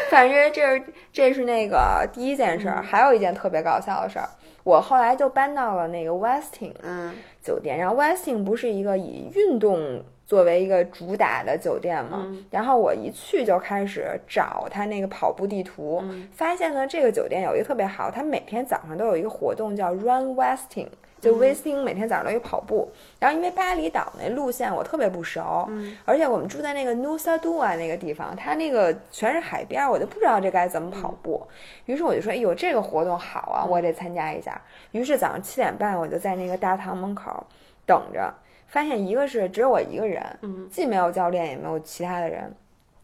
[0.08, 4.26] 反正这是这是那个第一件事儿，还有一件特别搞笑的事儿，
[4.64, 12.26] 我后来就搬到了那个 Westin 嗯酒店，然后 Westin 不是一个以运动作为一个主打的酒店吗？
[12.50, 20.86] 然后我一去就开始找他那个跑步地图，发现呢这个酒店有一个特别好，他每天早上都有一个活动叫 Run Westin。
[21.20, 25.68] 就威斯汀每天早上都去跑步，然后因为巴厘岛那路线我特别不熟，
[26.04, 31.46] 而且我们住在那个 Nusa Dua 那个地方，它那个全是海边，我就不知道这该怎么跑步。
[31.86, 34.60] 于是我就说：“哎呦，这个活动好啊，我得参加一下。”
[34.92, 37.44] 于是早上七点半我就在那个大堂门口
[37.84, 38.32] 等着，
[38.66, 40.24] 发现一个是只有我一个人，
[40.70, 42.54] 既没有教练也没有其他的人，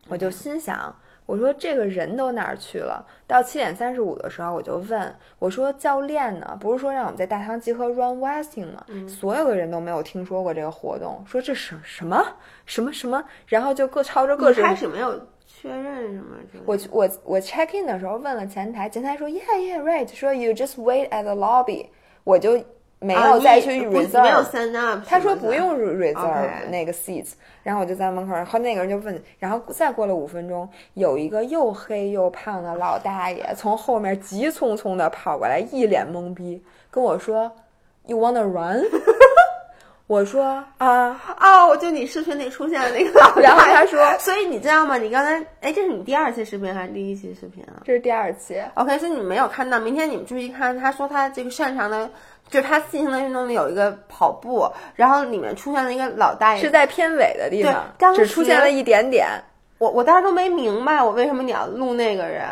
[0.09, 0.95] 我就心想。
[1.27, 3.05] 我说这个人都哪儿去了？
[3.27, 6.57] 到七点三十五的时候，我就问我说：“教练呢？
[6.61, 12.23] 不是说让我们在大堂集合 run westing 吗？”所有的人都没有听说过这个活动，说这是什么
[12.67, 14.63] 什么什么，然后就各朝着各自。
[14.63, 16.37] 开始没有确认什么？
[16.67, 21.89] 我我我 check in 的时候问了前台，前台说 Yeah yeah right，说 You just wait at the lobby，
[22.25, 22.63] 我就。
[23.05, 25.01] 没有再去 reserve，没有 sign up。
[25.07, 37.53] 他说不用 reserve 那个 seats，然后我就在门口，然后那个人就问，然后再过了五分钟，有一个又黑又胖的老大爷从后面急匆匆的跑过来，一脸懵逼，跟我说
[38.07, 38.83] ，You wanna run？
[40.07, 44.99] 我说啊哦，就你视频里出现的那个老，然后他说， 所以你知道吗？
[44.99, 47.81] 你刚才哎，这是你第二期视频还是第一期视频啊？
[47.87, 48.61] 这是第二期。
[48.75, 50.79] OK，所以你没有看到，明天你们注意看。
[50.79, 52.11] 他说他这个擅长的，
[52.49, 59.27] 就是他进行的运动里有一个跑步，然后里面出现了一个老大爷，是在片尾的地方，只出现了一点点。
[59.79, 62.47] 我我当时都没明白，我为什么你要录那个人。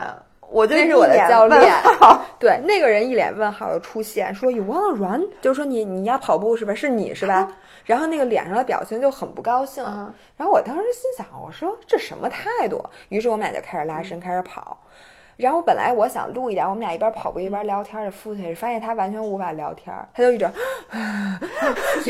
[0.49, 1.73] 我那是我的教练，
[2.39, 5.27] 对那个人一脸问号的出现，说 You wanna run？
[5.41, 6.75] 就是说你你要跑步是吧？
[6.75, 7.51] 是你是吧？
[7.87, 9.83] 然后那个脸上的表情就很不高兴。
[10.37, 12.85] 然后我当时心想，我说这什么态度？
[13.09, 14.77] 于是我们俩就开始拉伸，开始跑。
[15.43, 20.45] 然后本来我想录一点，我们俩一边跑步一边聊天的 footage，发现他完全无法聊天，他就一直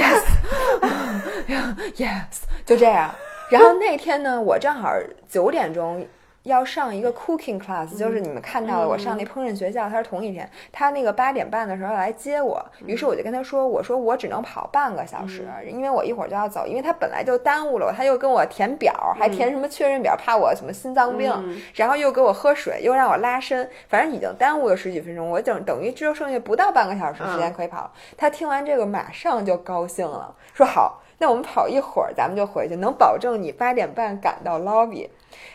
[1.96, 3.10] yes，yes， 就这样。
[3.48, 4.92] 然后那天呢，我正好
[5.30, 6.06] 九点钟。
[6.44, 10.48] 要上一个 cooking class，就是你们看到的，我上那烹饪学校，他是同一天。
[10.72, 21.33] 他那个八点半的时候来接我，于是我就跟他说：“我说我只能跑半个小时，因为我一会儿就要走，因为他本来就耽误了我，他又跟我填表，还填什么确认表，怕我什么心脏病，
[21.74, 25.31] 然后又给我喝水，又让我拉伸，反正已经耽误了十几分钟。
[25.31, 27.92] 我等等于只有剩下不到半个小时时间可以跑。
[28.16, 35.08] 他听完这个马上就高兴了，说好。”那我们跑一会儿，咱们就回去，能保证你八点半赶到 lobby。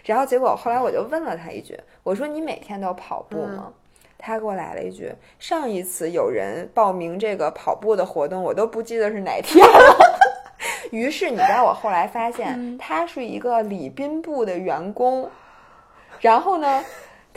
[0.06, 3.74] 然后结果后来我就问了他一句，我说你每天都跑步吗？
[4.18, 9.98] 他给我来了一句，上一次有人报名这个跑步的活动，我都不记得是哪天了。
[10.90, 15.30] 于是你知道，我后来发现他是一个礼宾部的员工，
[16.22, 16.82] 然后呢，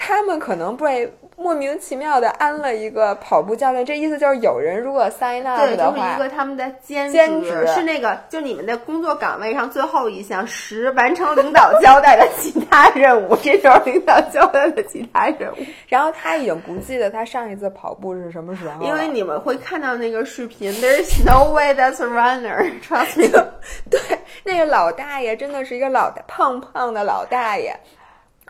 [0.03, 15.57] 他们可能被莫名其妙的安了一个跑步教练，这意思就是有人如果 sign up 对，就是一，个他们的兼兼职是那个，就你们的工作岗位上最后一项，十完成领导交代的其他任务，这就是领导交代的其他任务。
[15.87, 22.71] 然后他已经不记得他上一次跑步是什么时候了，因为你们会看到那个视频，There's no way that's a runner.
[22.83, 23.29] Trust me.
[23.91, 24.01] 对
[24.45, 27.79] 那个老大爷真的是一个老大胖胖的老大爷。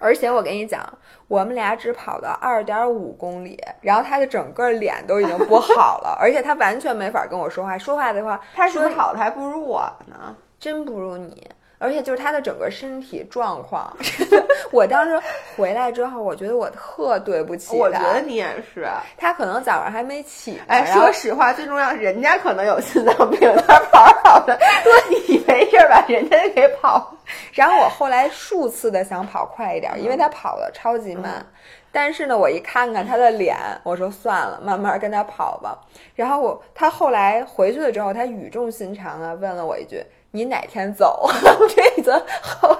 [0.00, 0.82] 而且我跟你讲，
[1.28, 7.78] 我们俩只跑到二点五公里，然后他的整个脸都已经不好了，而且他完全没法跟我说话。
[7.78, 10.34] 说话的话，他是不是跑的还不如我呢？
[10.58, 11.46] 真不如你。
[11.80, 13.90] 而且就是他的整个身体状况，
[14.70, 15.18] 我当时
[15.56, 17.78] 回来之后，我觉得我特对不起他。
[17.78, 18.86] 我觉得你也是。
[19.16, 27.14] 他可能早上还没起呢，哎，说实话，最重要，人家可能有心脏病，他跑着跑的， 说你没事儿把人家给跑。
[27.54, 31.44] 然后我后来数次的想跑快一点，因为他跑的超级慢。
[31.92, 35.78] 但是呢，我一看看他的脸，我说算了，慢慢跟他跑吧。
[36.14, 41.28] 然后我他后来回去了之后，他语重心长的问了我一句：“你哪天走？”
[41.74, 42.12] 这次
[42.42, 42.76] 后，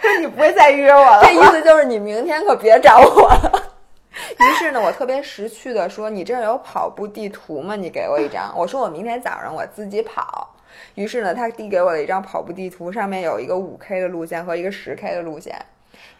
[0.00, 3.62] 说你不会再约我了这意思就是你明天可别找我了。
[4.38, 7.76] 于是呢，我特别识趣的说：“你这儿有跑步地图吗？
[7.76, 10.48] 你给我一张。”我说：“我明天早上我自己跑。”
[10.94, 15.54] 于是呢，他递给我了一张跑步地图，上面有一个五 K 的路线和一个十 K 的路线。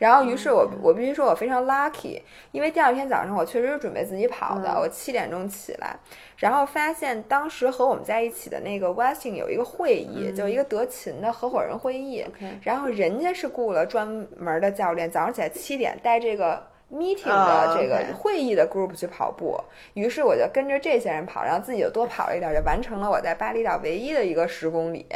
[0.00, 5.94] 然后，于是我我必须说我非常 lucky，因为第二天早上我确实是准备自己跑的，我七点钟起来，
[6.38, 12.26] 然后发现当时和我们在一起的那个 Westing 有一个会议，就一个德勤的合伙人会议，
[12.62, 16.68] 然后人家是雇了专门的教练，早上起来七点带这个。
[16.92, 19.56] meeting 的这个会议的 group 去跑步，
[19.94, 25.06] 于是我就跟着这些人跑，然后自己就多跑了一点，就完成了我在巴厘岛唯一的一个十公里。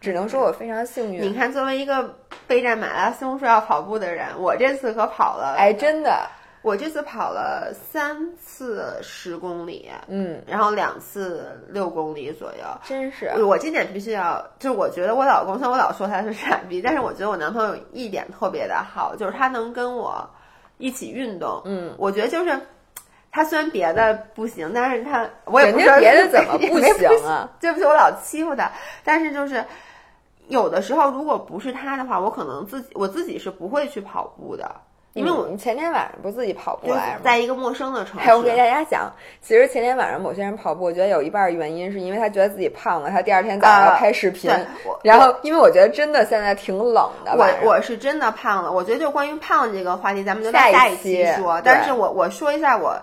[0.00, 1.22] 只能说我非常幸运。
[1.22, 2.14] 你看，作为一个
[2.46, 6.28] 备战马拉松说要跑步的人，我这次可跑了，哎，真的，
[6.62, 12.64] 我这次跑了三次十公里，嗯，然后两次六公里左右。
[12.84, 20.28] 真是我今点必须要，就是我觉得我老公，虽然我老说他是傻逼，但是我觉得我男朋友一点特别的好，就是他能跟我
[20.78, 21.60] 一起运动。
[21.64, 22.58] 嗯，我觉得就是
[23.34, 27.50] 他虽然别的不行，但是他我也不知道别的怎么不 行啊？
[27.60, 28.70] 对不起，我老欺负他，
[29.02, 29.64] 但是就是。
[30.48, 34.70] 有的时候，如果不是他的话，我可能自己我自己是不会去跑步的，
[35.14, 37.20] 因为我们前天晚上不是自己跑步来着吗？
[37.24, 38.28] 在一个陌生的城市。
[38.28, 44.50] 哎，我给大家讲，其实前天晚上某些人跑步，我觉得有一半儿原因是因为他觉得自己胖了，他第二天早上要啊拍视频。
[45.02, 51.58] 然后，因为我觉得真的现在挺冷的，我我是真的胖了，我觉得就关于胖这个话题，咱们留到下一期期说。
[51.62, 52.94] 对但是我我说一下我，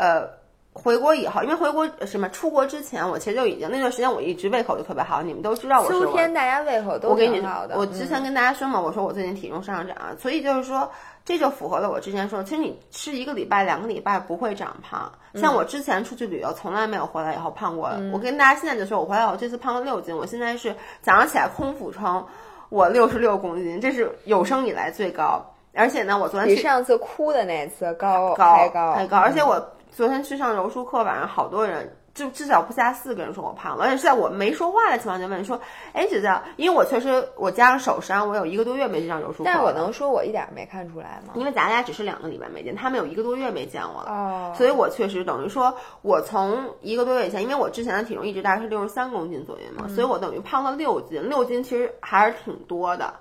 [0.00, 0.40] 呃。
[0.72, 7.76] 回国以后，因为回国什么出国之前，我其实就已经那段时间我一直胃口就特别好，你们都知道我是秋天大家胃口都挺好的。
[7.76, 10.88] 我之前跟大家说嘛，我说我最近体重上涨，所以就是说，
[11.24, 15.10] 这就符合了我之前说，其实你吃一个礼拜、两个礼拜不会长胖。
[15.34, 17.90] 像我之前出去旅游，从来没有回来以后胖过。
[18.12, 22.24] 我跟大家现在就说，我回来我这次胖了六斤，我现在是早上起来空腹称
[22.68, 25.44] 我六十六公斤，这是有生以来最高。
[25.74, 29.60] 而且呢，我昨天比上次哭的那次高高还高还高，而且我
[29.90, 31.96] 昨天去上柔术课，晚上好多人。
[32.12, 35.58] 就至少不下四个人说我胖了，而且是在我没说话的情况下问说，
[35.92, 41.34] 哎，姐姐，因为我确实我加上手伤，我有一个多月没去上柔术课，但我能说我一点儿没看出来吗？
[41.36, 45.72] 因为咱俩只是两个礼拜没见，他们有一个多月没见我了，哦，所以我确实等于说，
[46.02, 53.14] 我从一个多月以前，因为我之前的体重一直大概是六十三公斤左右嘛，所以我等于胖了六斤，六斤其实还是挺多的，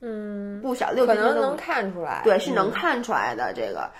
[0.00, 3.90] 嗯，不少，六斤可能能看出来，对，是能嗯看出来的这个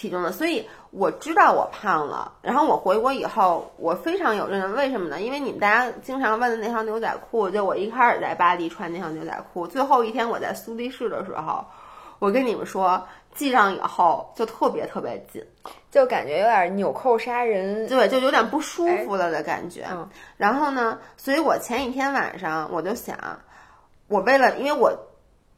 [0.00, 2.32] 体重的，所以我知道我胖了。
[2.40, 5.20] 然后我回国以后，我非常有认识，为什么呢？
[5.20, 11.62] 因为你们大家经常问的那条牛仔裤，就我一开始在巴黎穿那条牛仔裤，最后一天我在苏黎世的时候，
[12.18, 15.44] 我跟你们说，系上以后就特别特别紧，
[15.90, 17.86] 就感觉有点纽扣杀人。
[17.86, 19.86] 对，就有点不舒服了的感觉。
[19.90, 20.08] 嗯
[20.38, 23.18] 然后呢，所以我前一天晚上我就想，
[24.08, 25.09] 我为了，因为我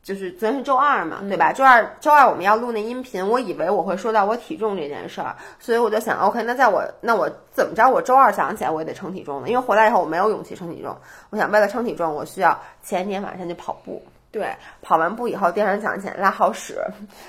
[0.03, 1.53] 就是昨天是周二嘛，对吧？
[1.53, 7.89] 周二周二我们要录那音频，我以为我会说到我体重这件事儿，所以我就想，OK，那在我那我怎么着？
[7.89, 10.97] 我周二早上起来我也得称体重了，因为回来以后我没有勇气称体重。
[11.31, 16.77] 我想为了称体重，我需要前一天晚上就跑步，对，跑完步以后，第二天早上起来拉好屎，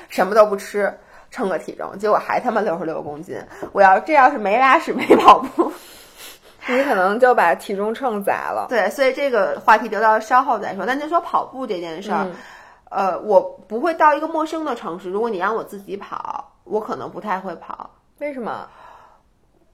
[0.10, 0.92] 什么都不吃，
[1.30, 3.38] 称个体重，结果还他妈六十六公斤。
[3.72, 5.72] 我要这要是没拉屎没跑步，
[6.68, 8.66] 你可能就把体重秤砸了。
[8.68, 10.86] 对，所以这个话题留到稍后再说。
[10.88, 12.26] 但就说跑步这件事儿，
[12.94, 17.90] 呃，我不会到一个陌生的城市，如果你让我自己跑，我可能不太会跑。
[18.20, 18.68] 为什么？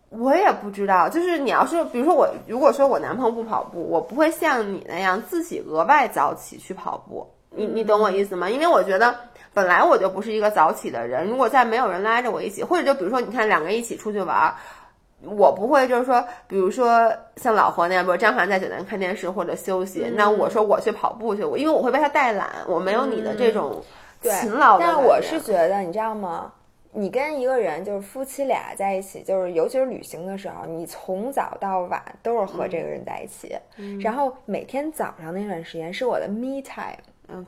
[0.09, 1.09] 我也不知道。
[1.09, 7.29] 就是你要是，比如说我，如果说我男朋友不跑步，我不会像你那样自己额外早起去跑步。
[7.51, 8.49] 你你懂我意思吗？
[8.49, 9.15] 因为我觉得
[9.53, 14.55] 本来我就不是一个早起的人，如果再没有人拉着我一起，或者就比如说你看两个人一起出去玩儿。
[15.23, 23.83] 我不会，就是说，比如说像老何那样，比如张涵在酒店看电视或者休息，那我说我去跑步去，我因为我会被他带懒，我没有你的这种
[24.21, 24.85] 勤劳的。
[24.85, 26.53] 但我是觉得，你知道吗？
[26.91, 33.55] 你跟一个人就是夫妻俩在一起，就是尤其是旅行的时候，你从早到晚都是和这个人在一起，
[34.01, 36.97] 然后每天早上那段时间是我的 me time，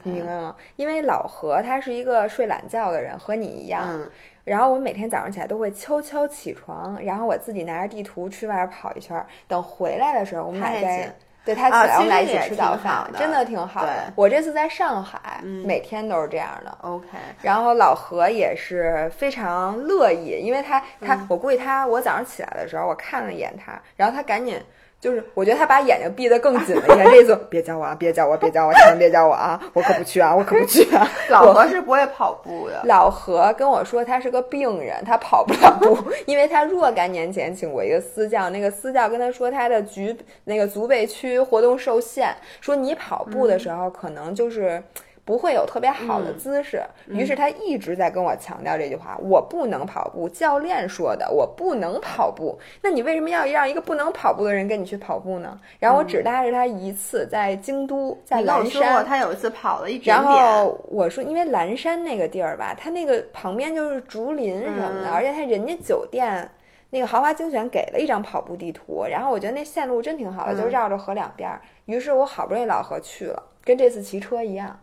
[0.03, 0.55] 你明白吗？
[0.76, 3.99] 因为老何他是一个睡懒觉的人，和你一样。
[4.44, 9.26] 然后我每天早上起来都会悄悄起床，然后我自己拿着地图去外边跑一圈。
[9.48, 14.14] 等回来的时候，我们俩再对他起来我们俩一起吃早饭，真的挺好的。
[14.16, 16.78] 我这次在上海，每天都是这样的。
[16.82, 17.08] OK。
[17.42, 24.60] 然后老何也是非常乐意，因为他他我估计他我早上起来的时候，我看了一眼他，然后他赶紧。
[25.02, 27.06] 就是我觉得他把眼睛闭得更紧了一点。
[27.10, 29.60] 这次别叫我啊，别叫我，别叫我，千万别叫我啊！
[29.74, 31.10] 我可不去啊，我可不去啊。
[31.30, 32.80] 老何是不会跑步的。
[32.86, 35.97] 老何跟我说他是个病人，他跑不了步，
[36.28, 44.82] 因为他若干年前请过一个私教，那个私教跟他说他的局那个足背区活动受限，说你跑步的时候可能就是。
[45.24, 50.28] 不会有特别好的姿势，于是他一直在跟我强调这句话：我不能跑步。
[50.28, 52.57] 教练说的，我不能跑步。
[52.82, 55.59] 那你为什么要让一个不能跑步的人跟你去跑步呢？
[55.80, 59.05] 然后我只搭着他一次，在京都，在蓝山。
[59.05, 60.15] 他有一次跑了一点点。
[60.15, 66.49] 然后我说，因为蓝山那个地儿吧，它那个旁边就是竹林什么的，而且他人家酒店
[66.89, 71.49] 那个豪华精选给了一张跑步地图，然后我觉得那线路真挺好的，就绕着河两边。
[71.86, 74.80] 于是我好不容易老何去了，跟这次骑车一样。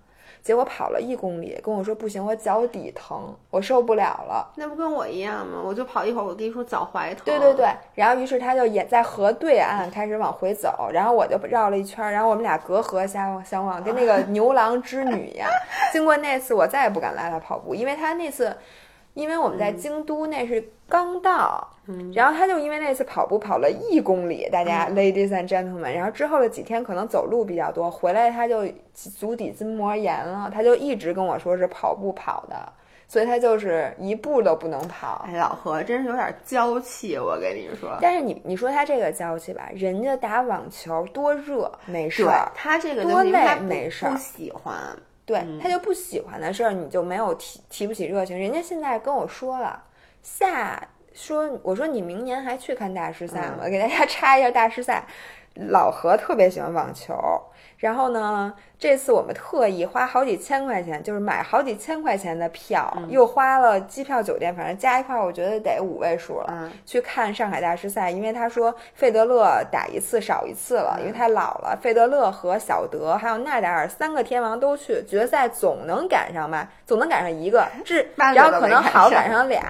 [0.49, 4.51] 结果跑了一公里，跟我说不行，我脚底疼，我受不了了。
[4.57, 5.61] 那不跟我一样吗？
[5.62, 7.18] 我就跑一会儿，我跟你说脚踝疼。
[7.26, 15.46] 对对对，然后于是他就也在河对岸开始往回走，然后我就绕了一圈，然后我们俩隔河相相望，跟那个牛郎织女一样。
[15.92, 18.57] 经过那次，我再也不敢拉他跑步，因为他那次。
[19.14, 21.68] 因为我们在京都，那是刚到，
[22.14, 28.64] 然后他就因为那次跑步跑了一公里，大家 ladies and gentlemen，然后之后的几天可能走路比较多，回来他就
[28.95, 32.72] 足底筋膜炎了，他就一直跟我说是跑步跑的，
[33.07, 35.26] 所以他就是一步都不能跑。
[35.28, 37.99] 哎，老何真是有点娇气，我跟你说。
[38.01, 44.74] 但是你你说他这个娇气吧，人家打网球多热没事儿，他这个多累没事儿，不喜欢。
[45.26, 48.39] 对他就不喜欢的事儿，你就没有提提不起热情。
[48.39, 49.82] 人家现在跟我说了，
[50.37, 50.81] 下
[51.14, 53.68] 说我说你明年还去看大师赛吗？
[53.68, 55.03] 给大家插一下大师赛，
[55.55, 57.14] 老何特别喜欢网球。
[57.79, 66.70] 然后呢，这次我们特意花好几千块钱，就是买好几千块钱的票，又花了机票、酒店，反正加一块，我觉得得五位数了。
[66.85, 71.79] 去看上海大师赛，因为他说费德勒打一次少一次了，因为太老了。
[71.81, 76.68] 费德勒和小德还有纳达尔三个天王都去决赛，总能赶上吧？
[76.85, 79.62] 总能赶上一个， 至然后可能好赶上俩。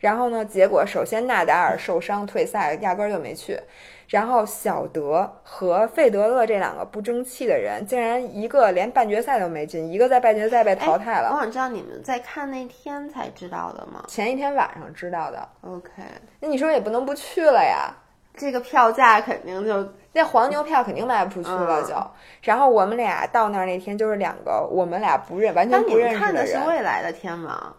[0.00, 3.60] 然后呢，结果首先纳达尔受伤退赛，压根儿就没去。
[4.08, 11.30] 然后小德和费德勒这两个不争气的人，竟然一个连半决赛都没进，一个在半决赛被淘汰了。
[11.32, 14.02] 我想知道你们在看那天才知道的吗？
[14.08, 15.48] 前一天晚上知道的。
[15.60, 16.02] OK，
[16.40, 17.94] 那你说也不能不去了呀？
[18.34, 21.94] 这个票价肯定就那黄牛票肯定卖不出去了，就。
[22.42, 26.20] 然后我们俩到那儿那天就是两个我们俩不认完全不认识的人。
[26.20, 27.76] 看的是未来的天王。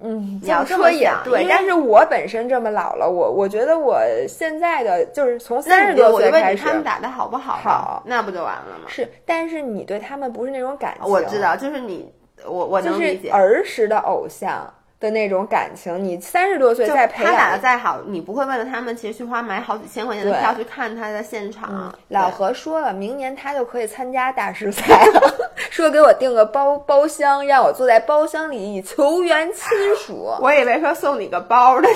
[0.00, 7.54] 嗯，你要说也对，但是我本身这么老了，我我觉得我现在的就是从三十多岁开始，他们打的好不好？
[7.56, 8.88] 好，那不就完了吗？
[8.88, 12.12] 是，但是你对他们不是那种感情，我知道，就是你，
[12.44, 14.72] 我我能理解，儿时的偶像。
[15.02, 21.92] 的那种感情，你三十多岁再培养，他打的再好，你不会为了他们其实去花买好几千块钱的票去看他的现场。
[22.08, 25.34] 老何说了，明年他就可以参加大师赛了，
[25.70, 30.32] 说给我订个包包厢，让我坐在包厢里以球员亲属。
[30.40, 31.88] 我以为说送你个包呢，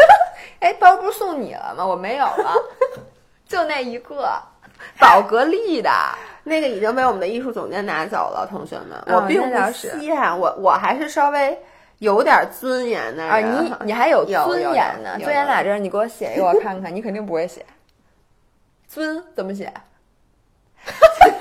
[0.60, 1.86] 哎，包不是送你了吗？
[1.86, 2.52] 我没有了，
[3.48, 4.30] 就那一个，
[4.98, 5.90] 宝格丽的
[6.44, 11.58] 那个已经被我们的艺术总监拿走了，同学们，我并不稀罕，我我还是稍微。
[12.00, 15.16] 有点尊严的啊，你 你还有尊严呢？
[15.18, 16.94] 尊严在这儿，你给我写一个我看看。
[16.94, 17.64] 你肯定不会写，
[18.88, 19.72] 尊怎么写？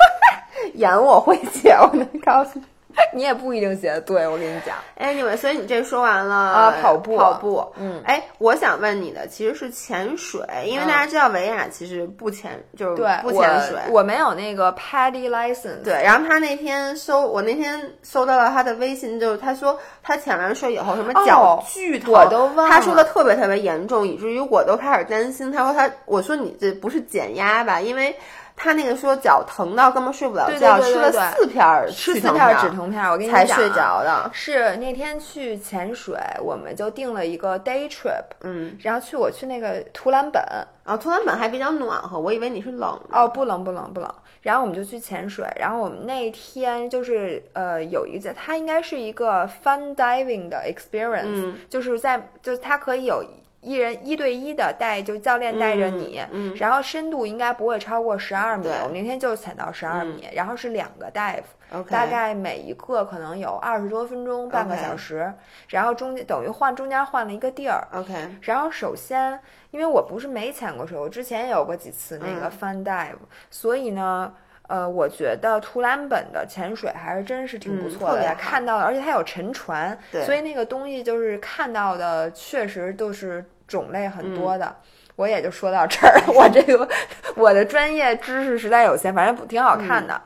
[0.75, 2.65] 演我会写，我能告诉你。
[3.13, 4.75] 你也不一定写的对，我跟你讲。
[4.97, 13.77] Anyway，所以你这说完了啊跑步跑步，嗯，哎，我想问你的其实是潜水，因为大家知道维亚其实不潜，就是对，不潜水。
[13.89, 15.83] 我我没有那个 PADI license。
[15.83, 22.69] 对，然后他那天搜，我那天搜到了他的微信，就是他说他潜完水以后什么脚巨疼，哦我都忘了。
[22.69, 25.51] 他说的特别特别严重，以至于我都开始担心。
[25.51, 27.79] 他说他，我说你这不是减压吧？
[27.79, 28.15] 因为。
[28.61, 34.29] 他那个说脚疼到根本睡不了觉，吃了四片儿吃四片止疼片，我跟你讲才睡着的。
[34.33, 40.43] 是那天去潜水，我们就定了一个 day trip，嗯，然后去我去那个图兰本，
[40.83, 44.13] 啊，图兰本还比较暖和，我以为你是冷哦，不冷不冷不冷。
[44.41, 53.23] 然后我们就去潜水，然后我们那天就是呃有一个，它应该是一个 fun diving 的 experience，、嗯、就是在就是它可以有。
[53.61, 58.67] 一人一对一的带，就教练带着你，嗯嗯、然后深度应该不会超过十二米。
[58.83, 61.89] 我们那天就潜到十二米，嗯、然后是两个 dive，、okay.
[61.89, 65.33] 大概每一个可能有二十多分钟，半个小时。
[65.67, 67.87] 然后中间等于换中间换了一个地儿。
[67.93, 68.13] OK。
[68.41, 69.39] 然后首先，
[69.71, 74.33] 因为我不是没潜过水，我之前也有过几次那个 fun dive，、嗯、所以呢。
[74.69, 84.65] 呃，我觉得图兰本的潜水还是真是挺不错的，嗯、看到的，而且它有沉船，所以那个东西就是看到的，确实都是种类很多的。
[84.67, 84.75] 嗯、
[85.15, 86.87] 我也就说到这儿， 我这个
[87.35, 90.13] 我的专业知识实在有限，反正挺好看的。
[90.13, 90.21] 嗯、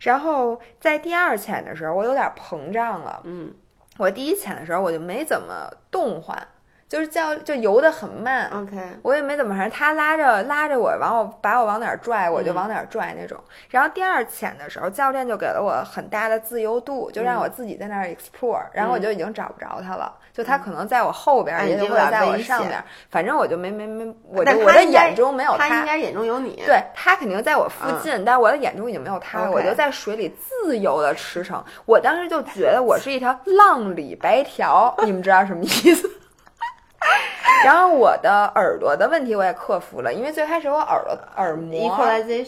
[0.00, 3.20] 然后在第二潜的时候，我有点膨胀了。
[3.22, 3.54] 嗯，
[3.98, 6.36] 我第一潜的时候我就没怎么动换。
[6.88, 13.36] 就是叫就游得很慢，OK，我也没怎么，反正他拉着拉着我，往我把我往哪儿拽，我就往哪儿拽那种。
[13.38, 18.70] 嗯、然后第二潜的时候，教练就给了我很大的自由度，就让我自己在那儿 explore、嗯。
[18.72, 22.80] 然后我就已经找不着他了，就他可能在我后边，嗯、也或者在我上边，
[23.10, 26.62] 反正我就没没没，我就我的眼中没有他，他应该眼中有你。
[26.66, 29.50] 对他肯定在我附近，嗯、但我的眼中已经没有他了。
[29.50, 36.08] 我就在水里自由的驰骋，我当时就觉得我是一条浪里白条，你们知道什么意思？
[37.66, 41.96] 然后我的耳朵的问题我也克服了，因为最开始我耳朵耳膜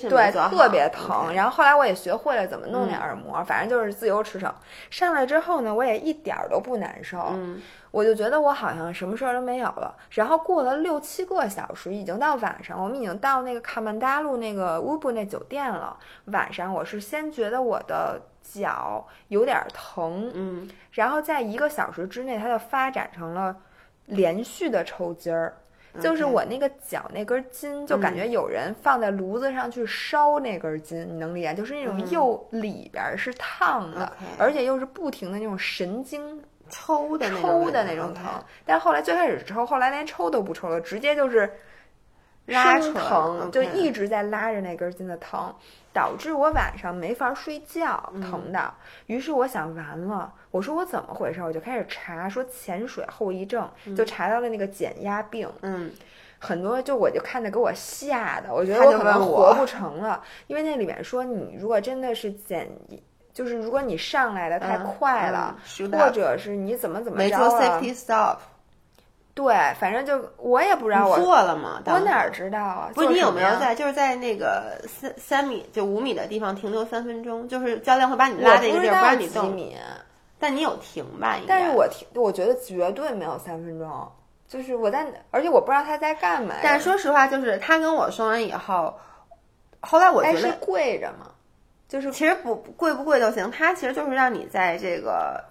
[0.08, 4.48] 对特别疼，然后后来我也学会了怎么弄那耳膜，嗯、反正就是自由驰骋。
[4.90, 7.60] 上来之后呢，我也一点儿都不难受，嗯、
[7.90, 9.92] 我就觉得我好像什么事儿都没有了。
[10.10, 15.96] 然后过了六七个小时，已经到晚上，我们已经到那个卡曼达路那个乌布那酒店了。
[16.26, 23.56] 晚上我是先觉得我的脚有点疼，嗯，然后在一个小时之内，它就发展成了。
[24.08, 25.54] 连续的抽筋儿，
[26.00, 31.54] 就是我那个脚那根筋，就感觉有人放在炉子上去烧那根筋，你能理解？
[31.54, 38.24] 就是那种又里边是烫的，而且又是不停的那种神经抽的抽的那种疼。
[38.64, 41.50] 但是后来最开始抽，后来连抽都不抽了，直接就是
[42.46, 45.54] 拉疼，就一直在拉着那根筋的疼，
[45.92, 48.72] 导致我晚上没法睡觉，疼的。
[49.06, 50.32] 于是我想，完了。
[50.50, 51.42] 我说我怎么回事？
[51.42, 55.48] 我就开始查，说潜水后遗症，就查到了那个减压病。
[55.60, 55.90] 嗯，
[56.38, 62.66] 很多就我就看着给我吓的，我觉得我可能活不成了，因为那里面说你如果真的是减，
[63.34, 68.38] 就是如果你上来的太快了，嗯、或者是你怎么怎么着没做 safety stop。
[69.34, 71.80] 对，反正就我也不知道我做了吗？
[71.86, 72.90] 我哪知道啊？
[72.92, 77.46] 不是你有没有在就是在那个三三米就五米的地方停留三分钟？
[77.46, 79.54] 就是教练会把你拉在一个地儿，不让你动。
[79.54, 79.76] 米。
[80.38, 81.36] 但你有停吧？
[81.46, 84.12] 但是我停，我觉得绝对没有三分钟。
[84.46, 86.54] 就是我在，而且我不知道他在干嘛。
[86.62, 88.94] 但说实话，就是他跟我说完以后，
[89.80, 91.26] 后来我觉得是跪着嘛，
[91.86, 93.50] 就是其实不跪不跪都行。
[93.50, 95.44] 他其实就是让你在这个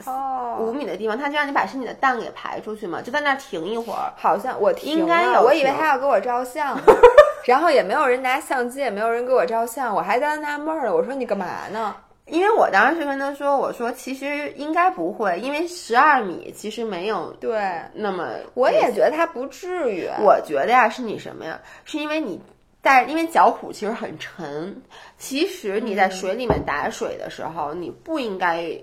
[0.60, 4.12] 五米的地方，他就让你把身体的蛋给排出去嘛，就在那停一会儿。
[4.16, 6.76] 好像我停应该有，我以为他要给我照相，
[7.46, 10.96] 然后也没有人拿相机，也没有人给我照相，我还在纳闷儿呢。
[10.96, 11.96] 我说你干嘛呢？
[12.28, 17.58] 因为我当时跟他说，我说其实应该不会，因为十二米其实没有对
[17.94, 20.10] 那么，我也觉得他不至于。
[20.20, 21.60] 我觉得呀，是你什么呀？
[21.86, 22.40] 是因为你
[22.82, 24.82] 带，因为脚蹼其实很沉，
[25.18, 28.78] 其实你在水里面打水的时候，嗯、你不应该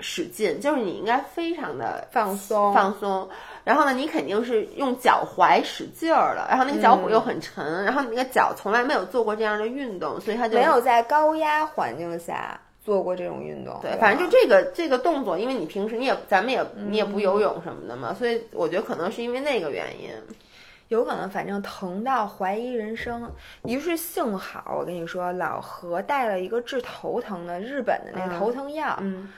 [0.00, 3.28] 使劲，就是你应该非常的放松放松。
[3.64, 12.60] 然后呢，你肯定是用脚踝使劲儿了，然后那个脚蹼又很沉，嗯、然后你那个脚从来没有做过这样的运动，所以它就没有在高压环境下。
[12.84, 20.10] 做过这种运动，对，反正就这个这个动作，因为你平时你也咱们也你也不游泳什么的嘛，所以我觉得可能是因为那个原因，
[20.88, 23.32] 有可能反正疼到怀疑人生。
[23.62, 29.32] 于是幸好我跟你说，老何带了一个治头疼的日本的那个头疼药，嗯，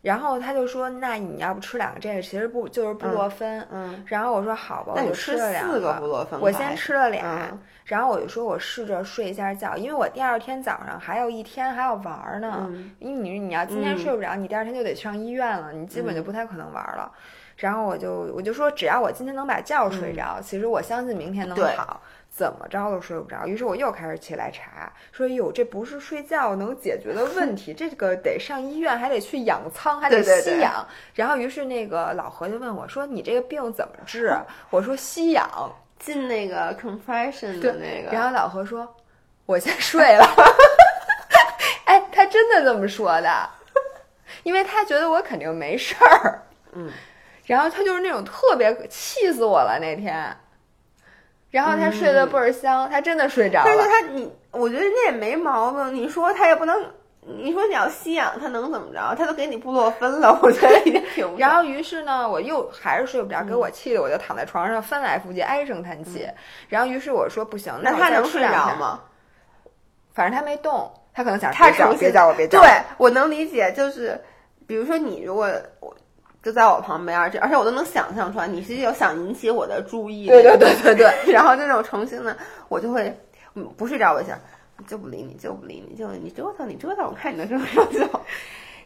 [0.00, 3.66] 然后他就说：“那你要不吃两个这个，其实不就是布洛芬。
[3.70, 12.66] 嗯，然后我说：“好吧，我就吃了两四个布洛芬我先吃了俩，嗯然后我就说我试着睡一下觉，因为我第二天早上还有一天还要玩儿呢。
[12.68, 17.10] 嗯因为你你要今天嗯睡不着，你第二天就得上医院了，你基本就不太可能玩儿了。
[17.56, 22.00] 然后我就我就说，只要我今天能把觉睡着，其实我相信明天能好。
[22.38, 30.86] 怎么着都睡不着，于是我又开始起来查，说哟，这不是睡觉能解决的问题， 这个得上医院，还得去养仓，还得对对对吸氧。
[31.14, 34.32] 然后于是那个老何就问我说：“你这个病怎么治？”
[34.70, 35.50] 我说：“吸氧。”
[35.98, 38.94] 进那个 compression 的那个，然后老何说
[39.46, 40.24] ：“我先睡了。
[41.86, 43.50] ”哎，他真的这么说的，
[44.44, 46.42] 因为他觉得我肯定没事儿。
[46.70, 46.88] 嗯，
[47.46, 50.36] 然后他就是那种特别气死我了那天。
[51.50, 53.88] 然后他睡得倍儿香，他真的睡着了但是。
[53.88, 55.94] 他你，我觉得那也没毛病。
[55.94, 56.84] 你说他也不能，
[57.22, 59.14] 你说你要吸氧，他能怎么着？
[59.16, 66.28] 他都给你布洛芬了，我觉得已经挺不然后于是呢，我又还是睡不着，给我气的，我就躺在床上翻来覆去，唉声叹气。
[66.68, 68.42] 然后于是我说不行，那他能睡？
[68.42, 69.00] 着吗？
[70.12, 72.66] 反正他没动，他可能想他别叫我，别叫我。
[72.66, 74.20] 对我能理解，就是
[74.66, 75.48] 比如说你如果
[75.80, 75.96] 我
[76.42, 81.12] 就在我旁边，这而且我都能想象出来，你是有想引起我的注意，对对对对对。
[81.32, 82.36] 然后那种诚心的，
[82.68, 83.12] 我就会
[83.54, 84.38] 嗯不睡着，我想
[84.86, 88.20] 就不理你，就不理你，就你折腾你折腾，我看你能折腾多久。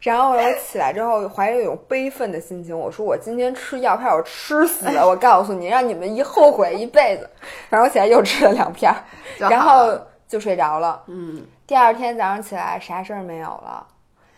[0.00, 5.06] 然后我起来之后，怀着一种悲愤的心情，我说我今天吃药，片我吃死了。
[5.06, 7.30] 我告诉你，让你们一后悔一辈子。
[7.68, 8.98] 然后我起来又吃了两片儿，
[9.38, 9.96] 然后
[10.26, 11.02] 就睡着了。
[11.06, 13.86] 嗯，第二天早上起来，啥事儿没有了。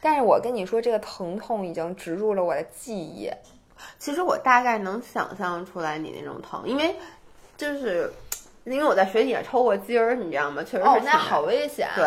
[0.05, 3.31] 但是我跟你说，这个疼痛已经植入了我的记忆。
[3.99, 6.95] 其实我大概能想象出来你那种疼，因为
[7.57, 8.13] 就是
[8.65, 10.63] 因为我在水底下抽过筋儿，你知道吗？
[10.63, 11.89] 确实是哦，那好危险。
[11.97, 12.05] 对，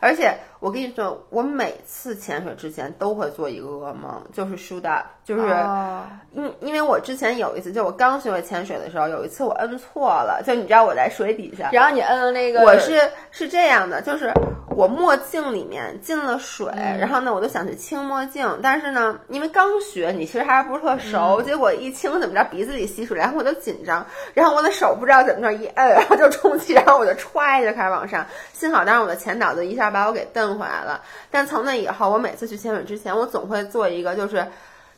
[0.00, 6.02] 而且我跟你说，我每次潜水之前都会做一个噩梦，就是 shoot up，就是哦。
[6.32, 13.00] 因、因为我之前有一次，就我刚学会潜水的时候，有一次我摁错了，就你知道我在水底下，然后你摁了那个，我是
[13.30, 14.32] 是这样的，就是
[14.68, 24.04] 我墨镜里面进了水，嗯然后呢，我就想去清墨镜，但是呢，因为刚学，你其实还是不是特熟，嗯结果一清怎么着，鼻子里吸水，然后我就紧张，
[24.34, 31.02] 然后我的手不知道怎么着一摁，然后就充气，然后我就歘就开始往上，幸好当时我的前导就一下把我给蹬回来了。
[31.30, 34.46] 但从那以后，我每次去潜水之前，我总会做一个就是。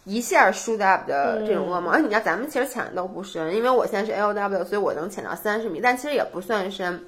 [0.05, 7.05] 一下 shoot up 的这种噩梦，而且你知道咱们其实潜的都不深，因为我现在是 LW，所以我能潜到三十米，但其实也不算深。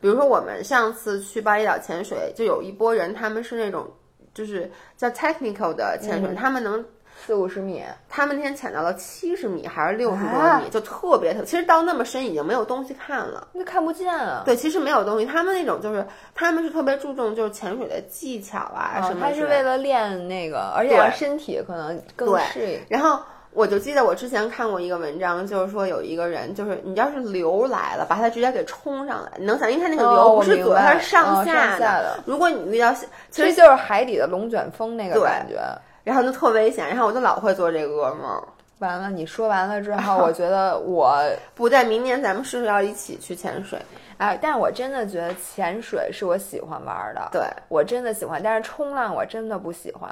[0.00, 3.90] 比如说我们上次去巴厘岛潜水，就有一波人，他们是那种
[4.32, 6.84] 就是叫 technical 的潜水，他们能
[7.26, 11.42] 四五十米，他们那天潜到了七十米还是六十多啊米，就特别特。
[11.44, 13.46] 其实到那么深已经没有东西看了。
[13.52, 14.42] 那看不见啊。
[14.44, 15.26] 对，其实没有东西。
[15.26, 19.34] 他们那种就是他们是特别注重就是潜水的技巧啊什哦，么他。
[19.34, 22.80] 是为了练那个，而且身体可能更对适应。
[22.88, 23.18] 然后
[23.52, 35.58] 我就记得我之前看过一个文章，就是说有一个人，就是你要是流来了，把他直接给冲上来，你能想，因为他那个哦流不是左，明白它是上下下的如果你遇到，其实其实就是海底的龙卷风那个感觉。
[36.04, 38.42] 然后就特危险，然后我就老会做这个噩梦。
[38.78, 41.18] 完了，你说完了之后， 我觉得我，
[41.54, 43.80] 不在明年咱们是不是要一起去潜水？
[44.18, 48.40] 哎，但是我真的觉得潜水是我喜欢玩的，对，我真的喜欢。
[48.42, 50.08] 但是冲浪我真的不喜欢，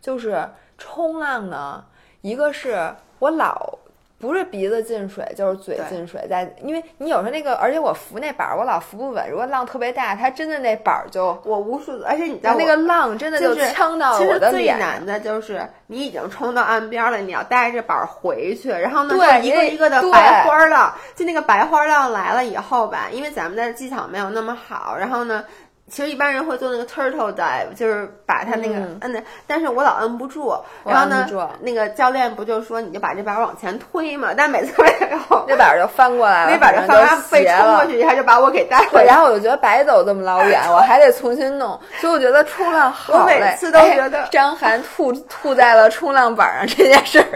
[0.00, 1.84] 就是冲浪呢，
[2.20, 3.78] 一个是我老。
[4.26, 9.30] 不是鼻子进水，就是嘴进水，在因为你有时候那个，而且我扶那板儿，我老扶不稳。
[9.30, 14.78] 如果浪特别大，它真的那板儿就，我无数，而且你知道那个浪真的就是呛到其实最我的脸。
[14.78, 25.44] 难的就是你已经冲到岸边了，你要带着板儿回去，然后呢，对就一个一个的对白花浪，就那个白花浪来了以后吧，因为咱们的技巧没有那么好，然后呢。
[25.88, 30.52] 其实一般人会做那个 turtle dive，就是把它那个嗯摁的，但是我老摁不住。
[30.84, 31.28] 然后呢
[31.60, 34.30] 那个教练不就说你就把这板儿往前推嘛？
[34.36, 39.04] 但每次推以后，那板儿就翻过来了， 那板儿就翻，被斜了冲过去一下就把我给带回，来。
[39.04, 43.34] 然后我就觉得白走这么老远， 我还得重新弄，所以我觉得冲浪好 累。
[43.36, 47.26] 我每次都觉得哎张涵吐吐在了冲浪板上这件事儿。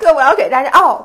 [0.00, 1.04] 对，我要给大家哦，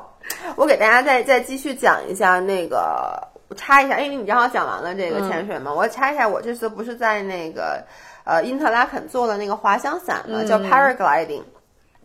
[0.56, 7.80] 我给大家再再继续讲一下那个，我插一下，因为你正好讲完了这个潜水嘛，我插一下，我这次不是在那个
[8.24, 11.42] 呃因特拉肯做的那个滑翔伞嘛，叫 paragliding，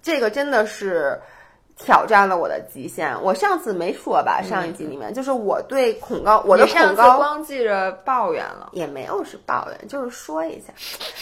[0.03, 1.19] 这个真的是。
[1.81, 3.15] 挑战了我的极限。
[3.23, 10.73] 我上次没说吧，上一集里面、就是我对恐高，我的恐高光记着抱怨了，也没有是抱怨，就是说一下，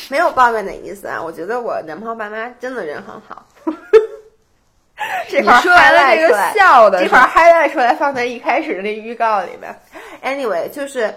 [0.10, 1.22] 没有抱怨的意思啊。
[1.24, 3.46] 我觉得我男朋友爸妈真的人很好。
[5.30, 9.80] 这块说完了这个笑的这块儿 highlight 出来放在一开始的那预告里面。
[10.24, 11.14] Anyway，就是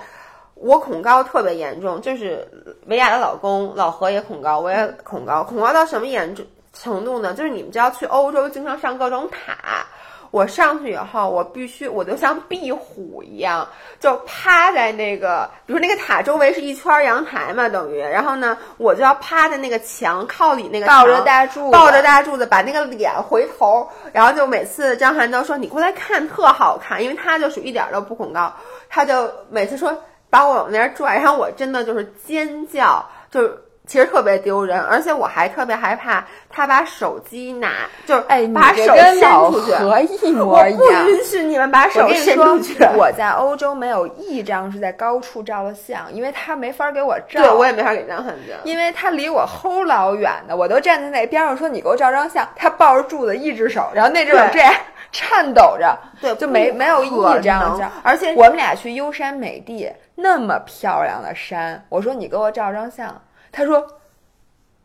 [0.55, 2.47] 我恐高特别严重，就是
[2.87, 7.33] 维亚的老公老何也恐高，我也恐高，恐高到什么严重程度呢？
[7.33, 9.87] 就是你们知道去欧洲经常上各种塔。
[10.31, 13.67] 我上去以后，我必须我就像壁虎一样，
[13.99, 28.55] 就趴在那个，比如那个塔周围是一圈阳台嘛，等于，然后呢，我就要趴在那个墙靠里那个抱着大柱，抱着大柱子，把那个脸回头，然后就每次张涵都说你过来看特好看，因为他就属于一点都不恐高，
[28.89, 33.65] 他就每次说把我往那儿拽，然后我真的就是尖叫，就是。
[33.87, 37.73] 其实特别丢人，而且我还特别害怕他把手机拿，
[38.07, 40.81] 就是哎，把手伸出去，和一模一样。
[40.81, 42.77] 我不允许你们把手伸出去。
[42.97, 47.43] 我在欧洲没有一张是在高处照的相，因为他没法给我照。
[47.43, 54.73] 对，我也没法给张汉照，因为他离我齁老远的，我都站在那边上说你给我照张相，他抱着柱子一只手，然后那只手这样
[55.11, 57.91] 颤抖着，对，就没没有一张相。
[58.05, 63.21] 而且我们俩去优山美地，那么漂亮的山，我说你给我照张相。
[63.53, 63.81] 他说：“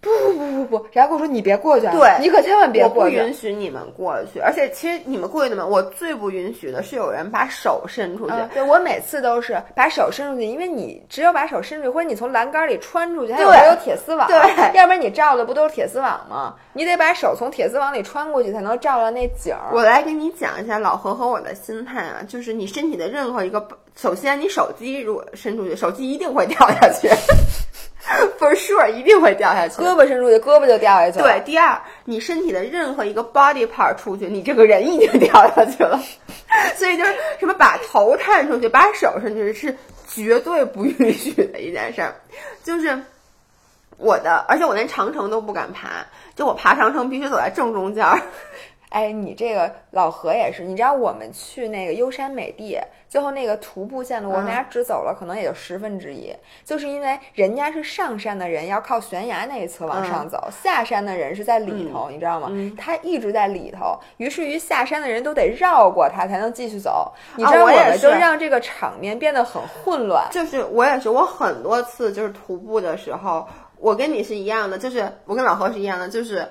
[0.02, 4.40] 不不不不不，然后跟我说你别过去，对你可千万别过去，不允许你们过去。
[4.40, 8.36] 而且其实你们过去的嘛，我最不允许的是有人把手伸出去。
[8.54, 14.38] 对我每次都是把手伸出去，因为你只有把手伸出去，或者你从栏杆里穿出去，还有有铁丝网，对，
[14.78, 16.54] 要不然你照的不都是铁丝网吗？
[16.74, 19.74] 你得把手从铁丝网里穿过去，才能照到那景儿。
[19.74, 27.10] 我来给你讲一下老何和我的心态啊，就是你身体的任何一个，首先你手机如果伸出去，手机一定会掉下去。”
[28.40, 29.82] For sure，一定会掉下去。
[29.82, 31.24] 胳膊伸出去，胳膊就掉下去了。
[31.24, 36.00] 对，第二，你身体的任何一个 body part 出去，你这个人已经掉下去了。
[36.78, 39.76] 所以就是什么把头探出去，把手伸出去是
[40.08, 42.16] 绝对不允许的一件事儿。
[42.64, 43.00] 就是
[43.98, 48.06] 我的，而且我连长城都不敢爬，就我爬长城必须走在正中间。
[48.96, 52.80] 哎，你这个老何也是，你知道我们去那个优山美地，
[53.10, 56.34] 最后那个徒步线路，我们俩只走了可能也就十分之一，
[56.64, 62.50] 就是因为人家是上山的人要靠悬崖那一侧往上走，下山的人是在里头，你知道吗？
[62.78, 67.14] 他一直在里头，于是于下山的人都得绕过他才能继续走。
[67.36, 70.26] 你知道我们就让这个场面变得很混乱。
[70.32, 73.46] 就是我也是，我很多次就是徒步的时候，
[73.78, 76.48] 我跟你是一样的，就是我跟老何是一样的，就是。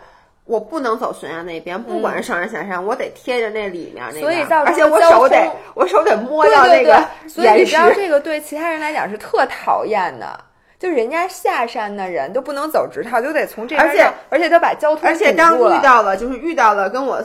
[0.47, 10.39] 我不能走悬崖那边，不管是上山下山，我得贴着那里面那个，而且我手得我手得摸到那个所以你知道这个对其他人来讲是特讨厌的，
[10.79, 17.23] 就人家下山的人都不能走直道，就得从这边，而且而且都把交通而且当遇到了就是遇到了跟我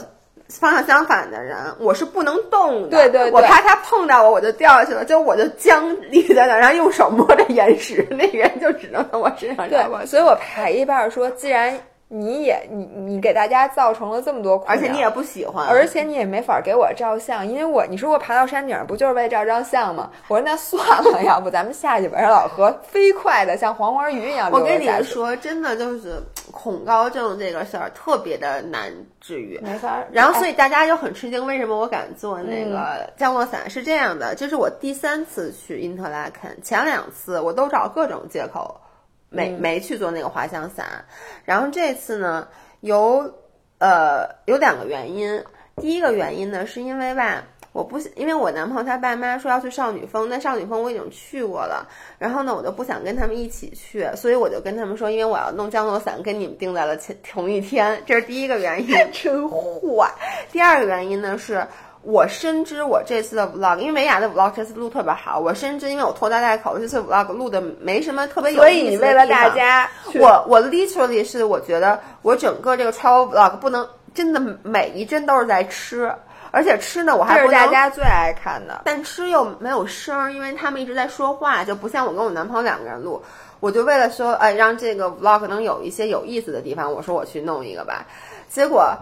[0.47, 11.77] 方向相反的人，我是不能动的，对对，我怕他碰到我，我就掉下去了，就我就僵立在那，然后用手摸着岩石，那人就只能从我身上对，所以我排一半说，既然。
[12.11, 20.09] 你也你你给大家造成了这么多困扰，而且你也不喜欢，而且你也没法给我照相，因为我你说我爬到山顶不就是为照张相吗？
[20.27, 24.49] 我说那算了，要不咱们下去吧，让老何飞快的像黄花鱼一样。
[24.51, 26.19] 我跟你说，真的就是
[26.51, 28.91] 恐高症这个事儿特别的难
[29.21, 30.03] 治愈，没法。
[30.11, 33.69] 然后所以大家就很吃惊，为什么我敢做那个降落伞？
[33.69, 38.81] 是这样的，这是我第三次去因特拉肯，前两次我都找各种借口。
[39.29, 41.05] 没没去做那个滑翔伞，
[41.45, 42.47] 然后这次呢，
[42.81, 43.33] 有
[43.77, 45.43] 呃有两个原因。
[45.77, 60.11] 第一个原因呢，是因为吧，我不因为我男朋友他爸妈说要去少女峰，但少女峰我已经去过了，然后呢，我就不想跟他们一起去，所以我就跟他们说，因为我要弄降落伞，跟你们定在了前同一天，这是第一个原因， 真坏。
[60.51, 61.65] 第二个原因呢是。
[62.01, 65.37] 我深知我这次的 vlog，因为美雅的 vlog 这次录特别好。
[65.39, 76.11] 我深知，因为我拖家带口，这次 vlog 录的没什么特别有意思所以你为了大家，我我 literally 是我觉得我整个这个 travel vlog 不能真的每一帧都是在吃，
[76.51, 83.21] 而且吃呢我还不是大家最爱看的，但吃又没有声，因为他们一直在说话，就不像我跟我男朋友两个人录。
[83.59, 88.05] 我就为了说，哎，让这个 vlog 能有一些有意思的地方，我说我去弄一个吧。
[88.47, 88.97] 结果，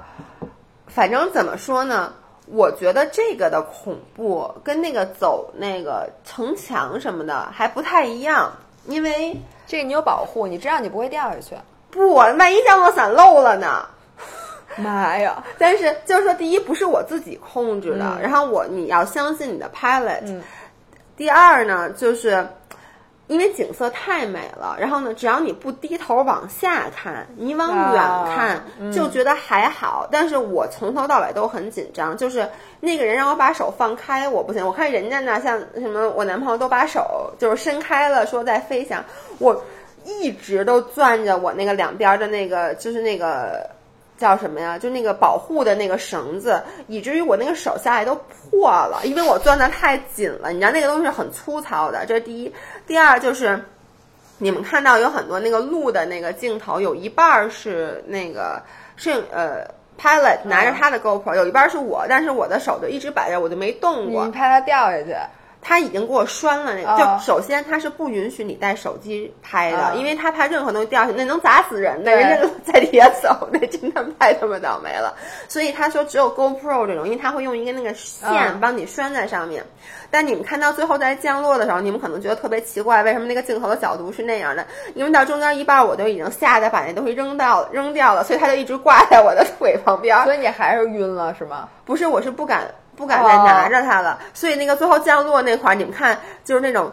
[0.88, 2.12] 反正怎么说呢？
[2.48, 8.52] 我觉得这个的恐怖跟那个走那个城墙什么的还不太一样，
[8.86, 9.36] 因为
[9.66, 11.56] 这个你有保护，你知道你不会掉下去。
[11.92, 13.86] 不，万一降落伞漏了呢？
[14.78, 15.44] 妈呀！
[15.58, 20.42] 但是就是说，第一不是我自己控制的，然后我你要相信你的 pilot。
[21.16, 22.48] 第二呢，就是。
[23.28, 30.08] 因为景色太美了，然后呢，只要你不低头往下看，你往远看就觉得还好。
[30.12, 32.48] 但是我从头到尾都很紧张，就是
[32.80, 34.66] 那个人让我把手放开，我不行。
[34.66, 39.04] 我看人家呢，像什么我男朋友都把手就是伸开了，说在飞翔，
[39.40, 39.64] 我
[40.06, 43.70] 一直都攥着我那个两边的那个，就是那个。
[44.18, 44.80] 叫什么呀？
[44.80, 50.52] 就那个保护的那个绳子，以至于我那个手下来都破了，因为我攥得太紧了。
[50.52, 52.52] 你知道那个东西很粗糙的，这是第一。
[52.88, 53.62] 第二就是，
[54.38, 58.62] 你们看到有很多那个路的那个镜头，有一半是那个
[58.96, 59.68] 摄影呃
[60.00, 64.32] pilot 拿着他的 GoPro，、有一半是我，但是我的手就一直摆着，我就没动过你。
[64.32, 65.16] 怕它掉下去，
[65.62, 75.14] 他已经给我拴了那个，哦就首先他是不允许你带手机拍的，哦因为他怕任何东西掉下去，那能砸死人的，对人家在底下走，那真的太他妈倒霉了。
[75.48, 79.64] 所以他说只有 GoPro 这种，因为他会用一个那个线嗯帮你拴在上面。
[80.10, 84.66] 但你们看到最后在降落的时候，你们可能觉得特别奇怪，为什么那个镜头的角度是那样的？
[84.96, 90.18] 因为到中间一半，我都已经吓得把那东西扔到扔掉了，所以它就一直挂在我的腿旁边。
[90.24, 91.68] 所以你还是晕了是吗？
[91.84, 94.20] 不是，我是不敢不敢再拿着它了。
[94.34, 96.92] 所以那个最后降落那块儿，你们看，就是那种，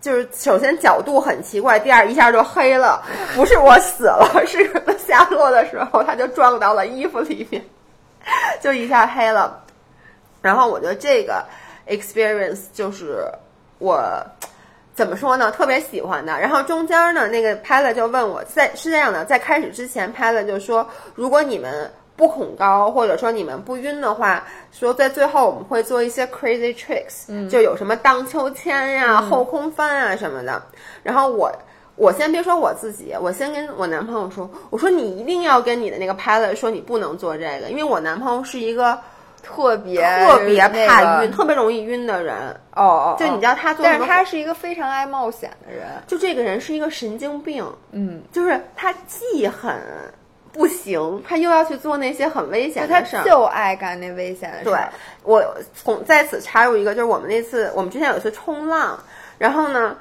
[0.00, 3.00] 就是首先角度很奇怪，第二一下就黑了。
[3.36, 7.62] 不是我死了， 是它下落的时候它就撞到了衣服里面，
[8.60, 9.62] 就一下黑了。
[10.40, 11.44] 然后我觉得这个
[11.86, 13.24] experience 就是
[13.78, 14.02] 我。
[14.94, 15.50] 怎么说呢？
[15.50, 16.38] 特别喜欢的。
[16.38, 21.90] 然后中间呢，那个 pilot 就问我，在是这样的，在开始之前，pilot 就说，如果你们
[22.22, 30.62] 不恐高，或者说你们不晕的话，说在最后我们会做一些 crazy tricks，、就有什么荡秋千呀、后空翻啊什么的。
[31.02, 31.50] 然后我。
[31.94, 38.98] 我先别说我自己，我先跟我男朋友说，我说你一定要跟你的那个 pilot 说你不能做这个，因为我男朋友是一个
[39.42, 42.34] 特别特别那个怕晕、特别容易晕的人。
[42.74, 49.76] 哦哦，就你知道他做但是他是一个非常爱冒险的人，就这个人是一个神经病，嗯，就是他既很
[50.52, 53.24] 不行，他又要去做那些很危险的事儿。
[53.24, 54.92] 就爱干那危险的事对儿。
[55.22, 55.42] 我
[55.74, 58.98] 从在此插入一个，就是我们那次，我们之前有一次冲浪，
[59.38, 59.96] 然后呢，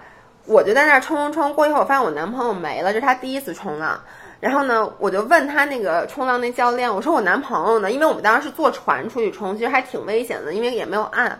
[0.45, 3.99] 我就在那儿冲冲冲，过一会儿我发现我男朋友没了，这是他第一次冲浪。
[4.41, 7.91] 然后呢，我就问他那个冲浪那教练，我说我男朋友呢？
[7.91, 11.39] 因为我们当时是坐船出去冲，其实还挺危险的，因为也没有岸。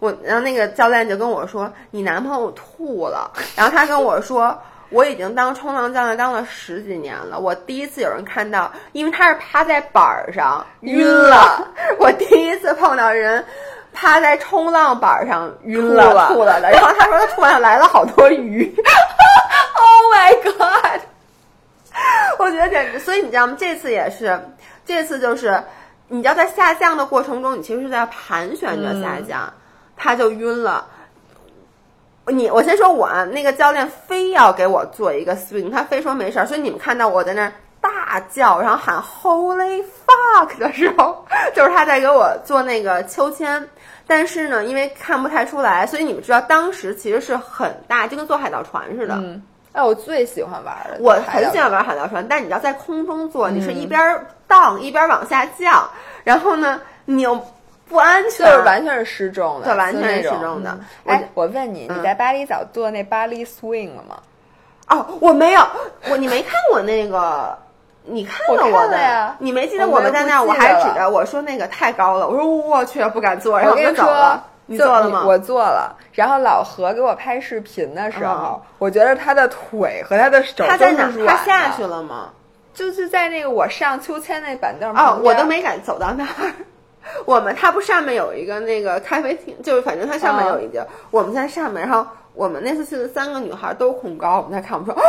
[0.00, 3.30] 我然后那个教练就跟我说，你男朋友吐了。
[3.54, 4.58] 然后他跟我说，
[4.90, 11.68] 我已经当冲浪教练当了十几年了，我第一次有人看到，因为他是趴在板儿上晕了，
[11.98, 13.44] 我第一次碰到人。
[13.92, 18.72] 趴在冲浪板上晕吐了吐了的，然后他说他突然来了好多鱼，
[19.74, 21.00] Oh my god！
[22.38, 23.56] 我觉得简直，所以你知道吗？
[23.58, 24.40] 这次也是，
[24.86, 25.60] 这次就是，
[26.06, 29.52] 你知道在下降的过程中，你其实是在盘旋着下降，
[29.96, 30.86] 他就晕了。
[32.26, 43.68] 你我先说我啊，那个教练非要给我做一个 swing，他非说没事儿，所以你们看到我在那儿大叫，然后喊 Holy fuck 的时候，就是他在给我做那个秋千。
[44.06, 49.14] 但是呢，因为看不太出来，所以你们知道当时其实是很大，就跟坐海盗船似的。
[49.14, 49.40] 嗯，
[49.72, 55.88] 哎，我最喜欢玩的，我很喜欢玩海盗船，但你要在空中坐，你是一边荡一边往下降，
[56.24, 57.40] 然然后呢，你又
[57.90, 64.16] 不安全，就是完全是失重的，对完全是失重的哎，我问你，嗯你在巴厘岛做那巴厘 swing 了吗？
[64.88, 65.60] 哦，我没有，
[66.08, 67.58] 我你没看我那个。
[68.02, 75.24] 你看了我看的了呀你没记得我我们在那儿，我还指着我说那个太高了，我说我去不敢坐，然后就我跟你说走了。，你就做了吗？
[75.26, 75.94] 我坐了。
[76.12, 82.30] 然后老何给我拍视频的时候嗯，我觉得他的腿和他的手他在哪他下去了吗？
[82.72, 86.52] 就是在那个我上秋千那板凳哦我都没敢走到那儿。
[87.24, 95.06] 我们它不上面有一个那个咖啡厅，就是反正它上面有一地儿，我们在上面，然后我们那次去的三个女孩都恐高，我们在看，我们说，哦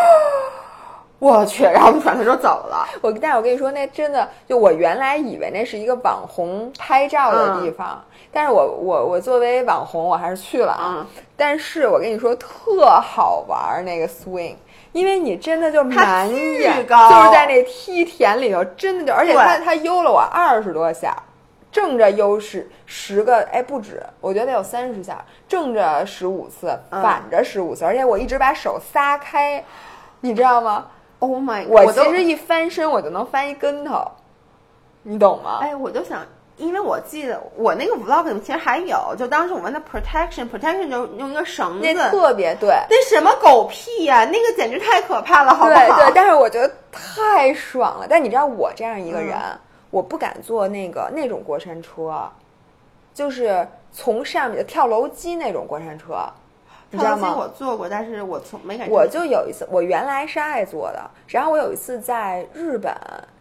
[1.19, 2.87] 我去，然后我们转头就走了。
[3.01, 10.95] 我，但是我跟你说，那真的就我原来以为那是一个网红拍照的地方，但是我我我作为网红，我还是去了啊。
[10.97, 14.55] 嗯但是我跟你说，特好玩儿那个 swing。
[14.91, 21.15] 因为你真的就满巨眼就是在那梯田里头，真的就，而且对他他悠了我二十多下，
[21.71, 29.63] 正着悠十十个，哎不止，我觉得得有三十下，正着十五次，嗯反着十五次，而且我一直把手撒开，
[30.19, 30.87] 你知道吗
[31.19, 34.05] ？Oh my，我其实一翻身我就能翻一跟头，
[35.03, 35.59] 你懂吗？
[35.61, 36.25] 哎，我就想，
[36.57, 45.77] 因为我记得我那个 vlog 里面其实还有，就当时我问他 protection，protection 就用一个绳子那，特别对，那什么狗屁呀、那个简直太可怕了，好不好？
[45.77, 48.07] 对对，但是我觉得太爽了。
[48.09, 49.59] 但你知道我这样一个人，嗯
[49.91, 52.27] 我不敢坐那个那种过山车，
[53.13, 56.15] 就是从上面跳楼机那种过山车，
[56.89, 57.35] 你知道跳楼机吗？
[57.37, 58.89] 我坐过，但是我从没敢。
[58.89, 62.91] 我就有一次，我原来是爱坐的，然后我有一次在日本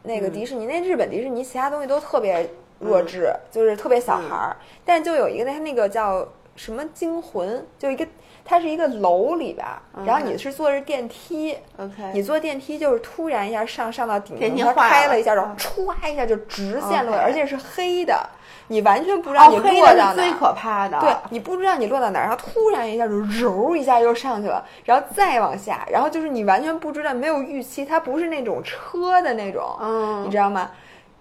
[0.03, 6.27] 那个迪士尼，那日本迪士尼其他东西都特别弱智，就是特别小孩儿，但就有一个它那个叫
[6.57, 8.05] 什么惊魂，就一个
[8.51, 11.57] 它是一个楼里边儿，然后你是坐着电梯。
[11.77, 18.29] OK，你坐电梯就是突然一下上上到顶电层，它梯坏了开了一下，然后嗯歘一下就直线落，而且是黑的，
[18.67, 20.99] 你完全不知道你落到哪最可怕的。
[20.99, 30.73] 对你不知道你落到哪儿，然后突然一下就揉一下又上去了，然后再往下，然后就是你完全不知道，没有预期，它不是那种车的那种，嗯你知道吗？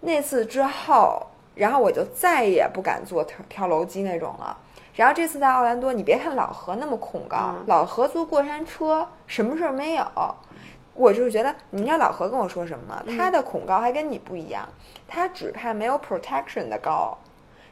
[0.02, 1.22] 那次之后，
[1.54, 4.58] 然后我就再也不敢坐跳跳楼机那种了。
[5.00, 10.06] 然后这次在奥兰多，你别看老何那么恐高，嗯老何坐过山车什么事儿没有。
[10.94, 13.02] 我就是觉得，你知道老何跟我说什么吗？
[13.06, 14.68] 嗯他的恐高还跟你不一样，
[15.08, 17.18] 他只怕没有 protection 的高。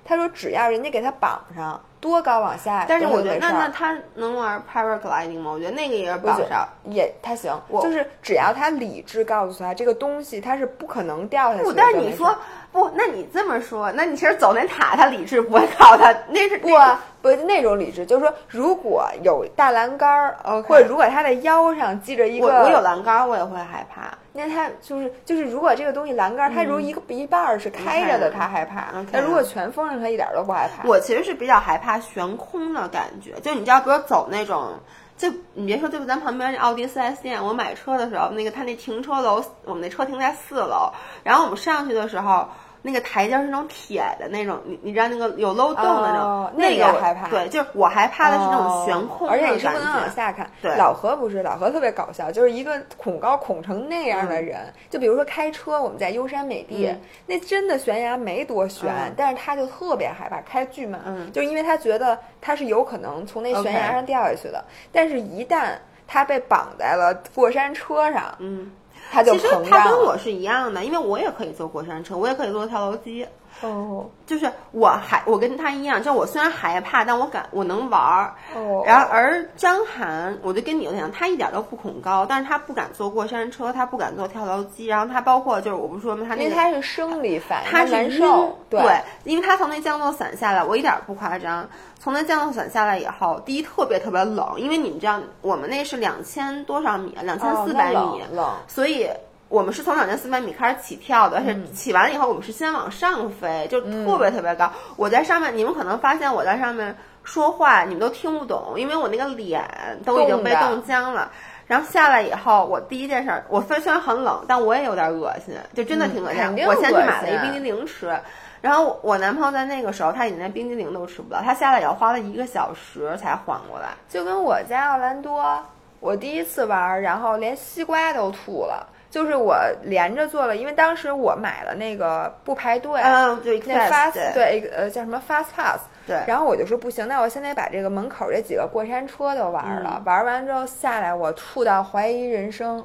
[0.06, 5.52] 他说只要人家给他绑上，多高往下但是我觉得那那他能玩 paragliding 吗？
[5.52, 6.68] 我觉得那个也是不是绑上。
[6.86, 12.36] 也他行，我就是只要他理智告诉他这个东西他是不可能掉下去不，但是你说
[12.72, 24.16] 不，那你这么说，那你其实走那塔，他理智不会告他，那是不啊不那种理智，就是说如果有大栏杆儿或者如果他的腰上系着一个，我我有栏杆儿，我也会害怕。
[24.34, 30.88] 那他就是就是，如果这个东西栏杆儿，它如果一个一半儿是开着的，他害怕那如果全封上，他一点儿都不害怕。
[30.88, 34.74] 我其实是比较害怕它悬空的感觉，就你知道，比如走那种，
[35.18, 40.92] 就你别说，就咱旁边那奥迪四 S 店，我买车的时候，那个他那停车楼，我们那车停在四楼，
[41.24, 42.46] 然后我们上去的时候。
[42.88, 50.50] 那个台阶是那种铁的那种，你你知道那个有漏洞的那种，哦那那个我害怕对，就是我害怕的是那种悬空而且你是不能往下看。
[50.62, 54.74] 对老何不是，老何特别搞笑，就是一个恐高恐成那样的人。
[54.90, 64.64] 就比如说开车，我们在优山美地，嗯那真的悬崖没多悬，嗯但是他就特别害怕，开巨慢，嗯就是因为他觉得他是有可能从那悬崖上掉下去的。
[64.94, 65.72] 但是，一旦
[66.08, 68.72] 他被绑在了过山车上，嗯，
[69.12, 69.48] 他就其实。
[69.70, 73.26] 他跟我是一样的，因为我也可以坐过山车，我也可以坐跳楼机。
[73.62, 78.34] 哦就是我还我跟他一样，就我虽然害怕，但我敢我能玩儿。
[78.54, 86.26] 哦，然后而张涵，我就跟你有点像，他一点都不恐高，但是他不敢坐过山车，他不敢坐跳楼机，然后他包括就是我不是说吗？
[86.28, 88.82] 他那个因为他是生理反应，他难受，对，
[89.24, 91.68] 因为他从那降落伞下来，我一点儿不夸张。
[92.00, 99.10] 从那降落伞下来以后，第一特别特别冷，因为你们知道我们那是两千多少米，两千四百米，冷所以
[99.50, 104.72] 我们是从两千四百米开始起跳的，而且嗯起完了以后，我们是先往上飞，就特别特别高。
[104.98, 109.64] 我在上面，你们可能发现我在上面说话，你们都听不懂，因为我那个脸
[110.06, 111.32] 都已经被冻僵了。
[111.66, 116.66] 然后下来以后，我第一件事儿，我虽虽然很冷，但我也有点恶心，就真的挺恶心。
[116.66, 118.18] 我先去买了一冰激凌吃，
[118.62, 123.90] 然后我我男朋友在那个时候，他已经连冰激凌都吃不到，他下来也要花了一个小时才缓过来。
[124.10, 125.62] 就跟我在奥兰多，
[126.00, 128.88] 我第一次玩儿，然后连西瓜都吐了。
[129.10, 134.34] 就是我连着做了，因为当时我买了那个不排队，嗯，对那 fast 对。
[134.34, 136.18] 对呃叫什么 fast pass，对。
[136.28, 140.04] 然后我就说不行，那我现在把这个门口这几个过山车都玩了，嗯。
[140.06, 142.84] 玩完之后下来我吐到怀疑人生，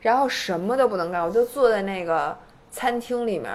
[0.00, 2.36] 然后什么都不能干，我就坐在那个
[2.70, 3.52] 餐厅里面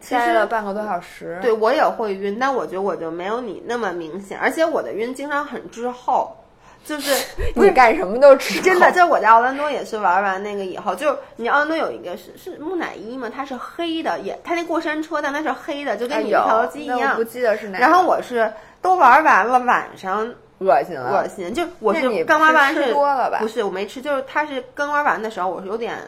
[0.00, 1.36] 其实待了半个多小时。
[1.42, 6.36] 对我也会晕，但我觉得我就没有你那么明显，而且我的晕经常很滞后，
[6.88, 7.12] 就 是
[7.54, 17.24] 你干什么都吃真的，就是我在奥兰多也是玩完那个以后，就是你奥兰多有一个是是木乃伊嘛，它是黑的，也它那过山车，但它是黑的，就跟你跳楼机一样不。
[17.24, 17.78] 记得是哪。
[17.78, 25.98] 然后我是都玩完了，晚上恶心了，恶心，就我是刚玩完是吃多了吧不是我没吃，就是它是刚玩完的时候，我是有点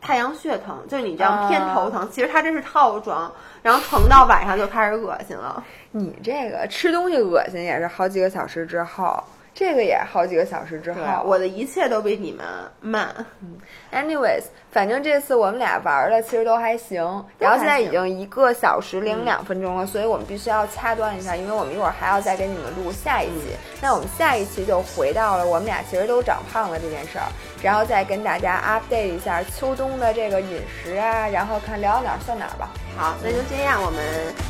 [0.00, 2.08] 太阳穴疼，就是你这样啊偏头疼。
[2.10, 3.30] 其实它这是套装，
[3.62, 5.62] 然后疼到晚上就开始恶心了。
[5.90, 9.22] 你这个吃东西恶心也是好几个小时之后，
[9.52, 11.00] 这个也好几个小时之后。
[11.24, 12.46] 我的一切都比你们
[12.80, 13.14] 慢。
[13.92, 17.02] anyways，反正这次我们俩玩的其实都还行，
[17.38, 23.56] 然后现在已经一个小时零两分钟了，所以我们必须要掐断一下，因为我们一会儿还要再给你们录下一期。
[23.82, 27.26] 那我们下一期就回到了我们俩其实都长胖了这件事儿，
[27.62, 32.70] 然后再跟大家 update 一下秋冬的这个饮食啊，然后看聊到哪儿算哪儿吧。
[32.96, 34.00] 好，那就这样，我们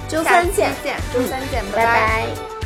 [0.08, 0.70] 周三见，
[1.12, 2.59] 周三见，拜拜拜